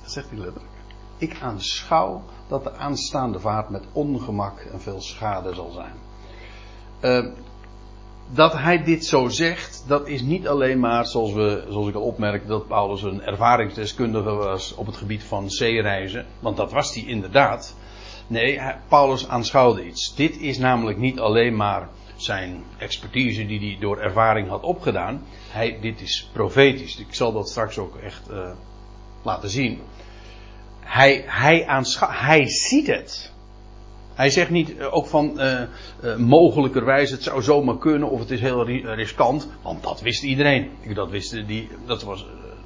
[0.01, 0.73] dat zegt hij letterlijk,
[1.17, 5.93] ik aanschouw dat de aanstaande vaart met ongemak en veel schade zal zijn.
[6.99, 7.31] Eh,
[8.33, 12.01] dat hij dit zo zegt, dat is niet alleen maar, zoals, we, zoals ik al
[12.01, 16.25] opmerkte, dat Paulus een ervaringsdeskundige was op het gebied van zeereizen.
[16.39, 17.75] Want dat was hij inderdaad.
[18.27, 20.15] Nee, Paulus aanschouwde iets.
[20.15, 25.23] Dit is namelijk niet alleen maar zijn expertise die hij door ervaring had opgedaan.
[25.49, 26.97] Hij, dit is profetisch.
[26.97, 28.51] Ik zal dat straks ook echt eh,
[29.21, 29.81] laten zien.
[30.79, 33.33] Hij, hij, hij ziet het.
[34.15, 35.67] Hij zegt niet eh, ook van eh, eh,
[36.17, 40.71] mogelijkerwijs het zou zomaar kunnen of het is heel ri- riskant, want dat wist iedereen.
[40.93, 42.25] Dat wist die, dat was,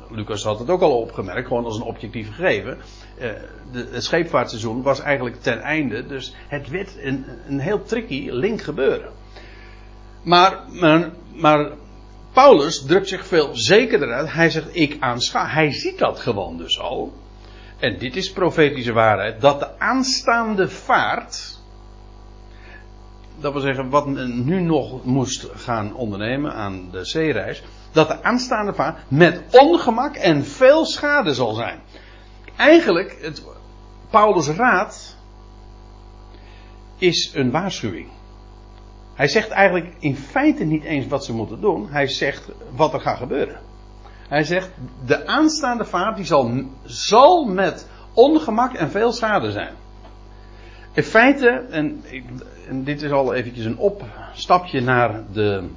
[0.10, 2.78] Lucas had het ook al opgemerkt, gewoon als een objectief gegeven.
[3.72, 8.62] De, het scheepvaartseizoen was eigenlijk ten einde, dus het werd een, een heel tricky link
[8.62, 9.12] gebeuren.
[10.24, 11.72] Maar, maar, maar
[12.34, 14.34] Paulus drukt zich veel zekerder uit.
[14.34, 15.45] Hij zegt ik aanschouw.
[15.45, 17.14] Hij ziet dat gewoon dus al.
[17.80, 21.60] En dit is profetische waarheid, dat de aanstaande vaart,
[23.40, 28.24] dat wil zeggen wat men nu nog moest gaan ondernemen aan de zeereis, dat de
[28.24, 31.80] aanstaande vaart met ongemak en veel schade zal zijn.
[32.56, 33.44] Eigenlijk, het,
[34.10, 35.18] Paulus' raad
[36.98, 38.08] is een waarschuwing.
[39.14, 43.02] Hij zegt eigenlijk in feite niet eens wat ze moeten doen, hij zegt wat er
[43.02, 43.69] gaat gebeuren.
[44.30, 44.70] Hij zegt,
[45.06, 49.74] de aanstaande vaart die zal, zal met ongemak en veel schade zijn.
[50.94, 52.04] In feite, en,
[52.68, 55.70] en dit is al eventjes een opstapje naar de,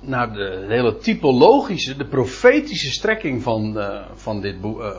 [0.00, 4.90] naar de hele typologische, de profetische strekking van, eh, van, dit boek, eh,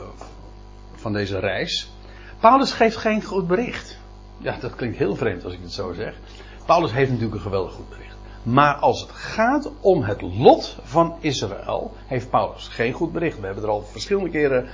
[0.94, 1.90] van deze reis.
[2.40, 3.98] Paulus geeft geen goed bericht.
[4.38, 6.14] Ja, dat klinkt heel vreemd als ik het zo zeg.
[6.66, 8.13] Paulus heeft natuurlijk een geweldig goed bericht.
[8.44, 13.40] Maar als het gaat om het lot van Israël, heeft Paulus geen goed bericht.
[13.40, 14.68] We hebben er al verschillende keren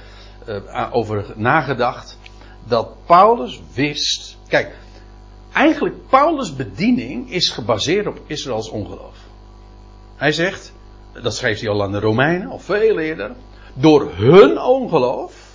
[0.46, 2.18] eh, over nagedacht.
[2.66, 4.38] Dat Paulus wist.
[4.48, 4.76] Kijk,
[5.52, 9.16] eigenlijk Paulus' bediening is gebaseerd op Israëls ongeloof.
[10.16, 10.72] Hij zegt,
[11.22, 13.32] dat schreef hij al aan de Romeinen, of veel eerder.
[13.74, 15.50] Door hun ongeloof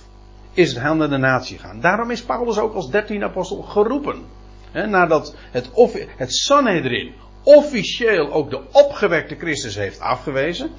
[0.52, 1.80] is het heil naar de natie gaan.
[1.80, 4.24] Daarom is Paulus ook als dertiende apostel geroepen.
[4.72, 5.70] Nadat het,
[6.16, 7.14] het Sanhedrin
[7.46, 10.70] officieel ook de opgewekte Christus heeft afgewezen.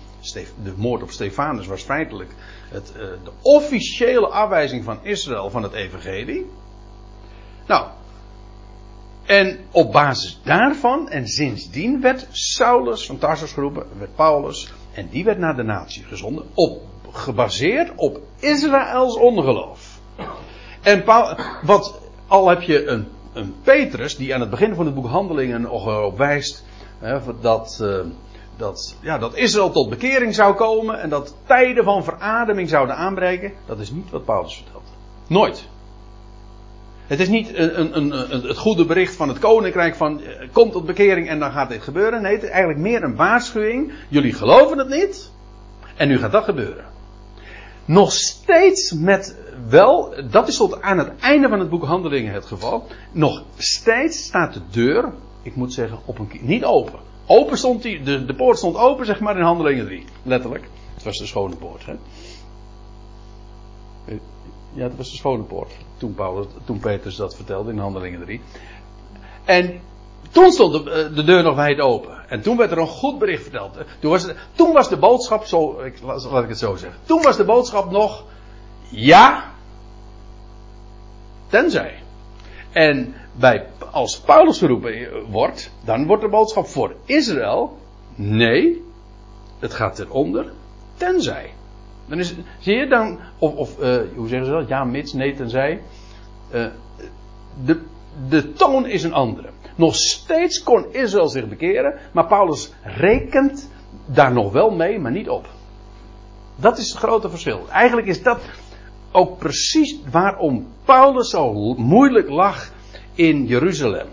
[0.63, 2.31] De moord op Stefanus was feitelijk
[2.69, 6.45] het, eh, de officiële afwijzing van Israël van het evangelie.
[7.67, 7.87] Nou,
[9.25, 15.23] en op basis daarvan, en sindsdien werd Saulus van Tarsus geroepen, werd Paulus, en die
[15.23, 19.99] werd naar de natie gezonden, op, gebaseerd op Israëls ongeloof.
[20.81, 21.05] En
[21.61, 23.07] wat, al heb je een,
[23.37, 26.63] een Petrus, die aan het begin van het boek Handelingen erop wijst,
[26.99, 27.99] hè, dat, eh,
[28.57, 33.51] dat, ja, dat Israël tot bekering zou komen en dat tijden van verademing zouden aanbreken,
[33.65, 34.83] dat is niet wat Paulus vertelt.
[35.27, 35.67] Nooit.
[37.07, 40.71] Het is niet een, een, een, het goede bericht van het koninkrijk van eh, kom
[40.71, 42.21] tot bekering en dan gaat dit gebeuren.
[42.21, 43.93] Nee, het is eigenlijk meer een waarschuwing.
[44.07, 45.31] Jullie geloven het niet
[45.95, 46.85] en nu gaat dat gebeuren.
[47.87, 49.35] Nog steeds met
[49.69, 52.87] wel, dat is tot aan het einde van het boek Handelingen het geval.
[53.11, 56.99] Nog steeds staat de deur, ik moet zeggen, op een, niet open.
[57.25, 60.05] Open stond die, de, poort stond open, zeg maar in Handelingen 3.
[60.23, 60.69] Letterlijk.
[60.93, 61.85] Het was de schone poort.
[61.85, 61.95] Hè?
[64.73, 65.71] Ja, het was de schone poort.
[65.97, 68.41] Toen, Paulus, toen Petrus dat vertelde in Handelingen 3.
[69.45, 69.79] En
[70.31, 72.16] toen stond de, eh, de deur nog wijd open.
[72.27, 73.77] En toen werd er een goed bericht verteld.
[73.99, 76.99] Toen was, toen was de boodschap zo, ik, laat ik het zo zeggen.
[77.05, 78.23] Toen was de boodschap nog,
[78.89, 79.51] ja,
[81.47, 81.99] tenzij.
[82.71, 87.77] En bij, als Paulus geroepen wordt, dan wordt de boodschap voor Israël,
[88.15, 88.83] nee,
[89.59, 90.51] het gaat ten onder,
[90.97, 91.53] tenzij.
[92.07, 94.67] Dan is, zie je dan, of, of uh, hoe zeggen ze dat?
[94.67, 95.81] Ja, mits, nee, tenzij.
[96.53, 96.65] Uh,
[97.65, 97.81] de,
[98.29, 99.49] de toon is een andere.
[99.77, 103.69] Nog steeds kon Israël zich bekeren, maar Paulus rekent
[104.05, 105.47] daar nog wel mee, maar niet op.
[106.55, 107.65] Dat is het grote verschil.
[107.69, 108.39] Eigenlijk is dat
[109.11, 112.71] ook precies waarom Paulus zo moeilijk lag
[113.13, 114.07] in Jeruzalem.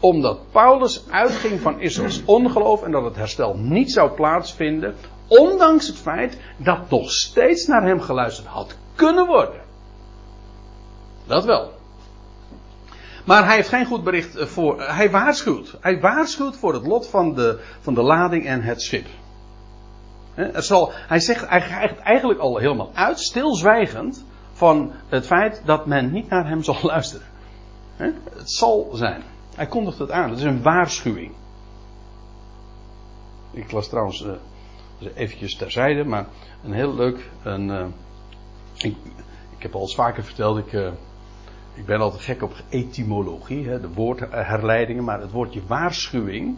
[0.00, 4.94] Omdat Paulus uitging van Israëls ongeloof en dat het herstel niet zou plaatsvinden,
[5.28, 9.60] ondanks het feit dat nog steeds naar hem geluisterd had kunnen worden.
[11.26, 11.80] Dat wel.
[13.24, 14.82] Maar hij heeft geen goed bericht eh, voor.
[14.82, 15.76] Hij waarschuwt.
[15.80, 19.06] Hij waarschuwt voor het lot van de, van de lading en het schip.
[20.54, 26.48] Zal, hij zegt eigenlijk al helemaal uit, stilzwijgend, van het feit dat men niet naar
[26.48, 27.26] hem zal luisteren.
[27.96, 29.22] Het zal zijn.
[29.54, 30.30] Hij kondigt het aan.
[30.30, 31.32] Het is een waarschuwing.
[33.50, 34.32] Ik las trouwens uh,
[35.14, 36.26] eventjes terzijde, maar
[36.64, 37.30] een heel leuk.
[37.42, 37.94] Een,
[38.76, 38.96] ik,
[39.56, 40.92] ik, heb al eens vaker verteld, ik,
[41.74, 46.56] ik ben altijd gek op etymologie, hè, de woordherleidingen, maar het woordje waarschuwing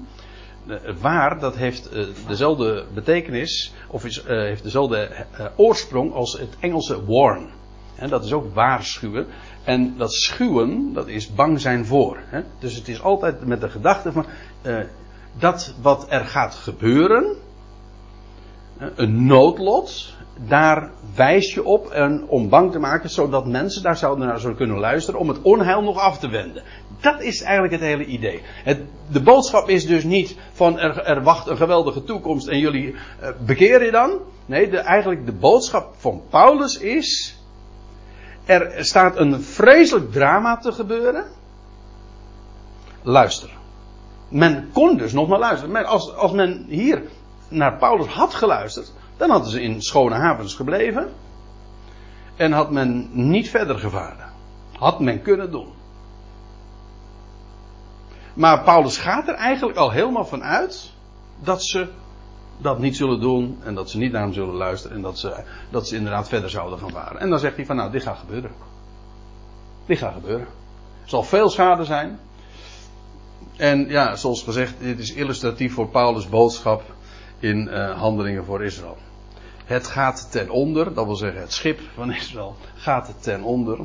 [0.67, 6.57] het waar, dat heeft uh, dezelfde betekenis, of is, uh, heeft dezelfde oorsprong als het
[6.61, 7.49] Engelse warn.
[7.95, 9.27] En dat is ook waarschuwen.
[9.65, 12.19] En dat schuwen, dat is bang zijn voor.
[12.25, 12.41] Hè?
[12.59, 14.27] Dus het is altijd met de gedachte van
[15.39, 17.37] dat wat er gaat gebeuren,
[18.95, 20.15] een noodlot,
[20.49, 24.57] daar wijs je op en om bang te maken, zodat mensen daar zouden naar zouden
[24.57, 26.63] kunnen luisteren om het onheil nog af te wenden.
[27.01, 28.43] Dat is eigenlijk het hele idee.
[28.65, 28.81] Het,
[29.11, 33.85] de boodschap is dus niet van er, wacht een geweldige toekomst en jullie uh, bekeer
[33.85, 34.21] je dan.
[34.47, 37.39] Nee, de, eigenlijk de boodschap van Paulus is,
[38.45, 41.25] er staat een vreselijk drama te gebeuren.
[43.03, 43.51] Luister.
[44.29, 45.87] Men kon dus nog maar luisteren.
[45.87, 47.03] Als, als men hier
[47.55, 51.09] naar Paulus had geluisterd, dan hadden ze in schone havens gebleven.
[52.37, 54.33] En had men niet verder gevaren.
[54.73, 55.73] Had men kunnen doen.
[58.35, 60.93] Maar Paulus gaat er eigenlijk al helemaal van uit
[61.41, 61.89] dat ze
[62.59, 65.45] dat niet zullen doen en dat ze niet naar hem zullen luisteren en dat ze,
[65.71, 67.21] dat ze inderdaad verder zouden gaan varen.
[67.21, 68.51] En dan zegt hij van nou, dit gaat gebeuren.
[69.87, 70.47] Dit gaat gebeuren.
[71.03, 72.19] Er zal veel schade zijn.
[73.57, 76.83] En ja, zoals gezegd, dit is illustratief voor Paulus' boodschap
[77.39, 78.97] in uh, handelingen voor Israël.
[79.65, 83.79] Het gaat ten onder, dat wil zeggen het schip van Israël gaat ten onder,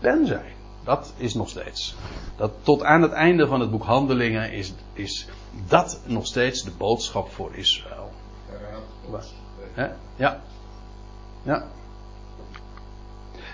[0.00, 0.56] tenzij.
[0.84, 1.96] Dat is nog steeds.
[2.36, 5.28] Dat tot aan het einde van het boek Handelingen is, is
[5.66, 8.10] dat nog steeds de boodschap voor Israël.
[10.16, 10.40] Ja.
[11.42, 11.64] Ja.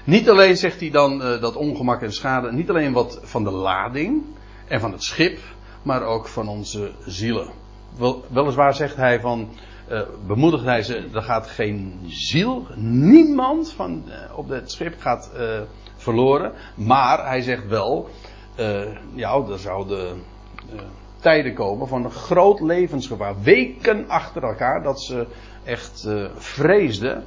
[0.05, 3.51] Niet alleen zegt hij dan uh, dat ongemak en schade, niet alleen wat van de
[3.51, 4.23] lading
[4.69, 5.39] en van het schip,
[5.83, 7.49] maar ook van onze zielen.
[7.99, 9.49] Wel, weliswaar zegt hij van,
[9.91, 15.31] uh, bemoedigt hij ze, er gaat geen ziel, niemand van, uh, op het schip gaat
[15.97, 16.53] verloren.
[16.75, 18.09] Maar hij zegt wel,
[19.15, 20.23] ja, er zouden
[21.21, 23.43] tijden komen van een groot levensgevaar.
[23.43, 25.27] Weken achter elkaar dat ze
[25.65, 27.25] echt vreesden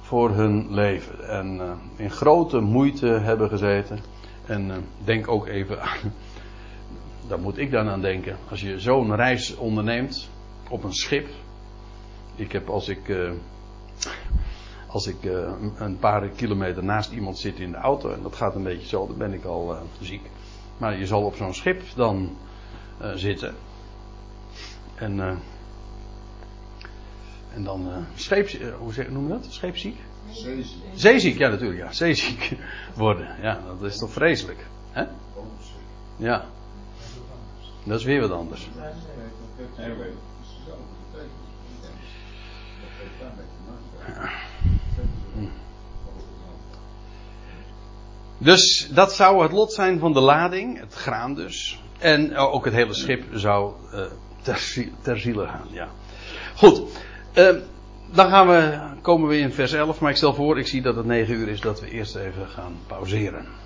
[0.00, 1.28] voor hun leven.
[1.28, 1.60] En
[1.96, 3.98] in grote moeite hebben gezeten.
[4.46, 6.12] En denk ook even aan
[7.28, 8.36] daar moet ik dan aan denken.
[8.50, 10.28] Als je zo'n reis onderneemt
[10.68, 11.28] op een schip.
[12.34, 13.08] Ik heb als ik.
[13.08, 13.32] Uh,
[14.86, 18.10] als ik uh, een paar kilometer naast iemand zit in de auto.
[18.10, 20.22] En dat gaat een beetje zo, dan ben ik al uh, ziek.
[20.76, 22.36] Maar je zal op zo'n schip dan
[23.14, 23.54] zitten.
[24.94, 25.20] En.
[27.54, 28.58] en dan scheeps.
[28.78, 29.46] hoe zeg, noem je dat?
[29.48, 29.96] Scheepziek?
[30.30, 30.82] Zeeziek.
[30.94, 31.92] Zeeziek, ja natuurlijk, ja.
[31.92, 32.56] Zeeziek
[32.94, 33.36] worden.
[33.42, 34.66] Ja, dat is toch vreselijk.
[34.90, 35.04] Hè?
[36.16, 36.46] Ja.
[37.86, 38.68] Dat is weer wat anders.
[48.38, 51.80] Dus dat zou het lot zijn van de lading, het graan dus.
[51.98, 54.00] En ook het hele schip zou uh,
[54.42, 55.88] ter, ter ziele gaan, ja.
[56.56, 56.82] Goed,
[57.34, 57.48] uh,
[58.12, 60.96] dan gaan we, komen we in vers 11, maar ik stel voor, ik zie dat
[60.96, 63.46] het 9 uur is, dat we eerst even gaan pauzeren.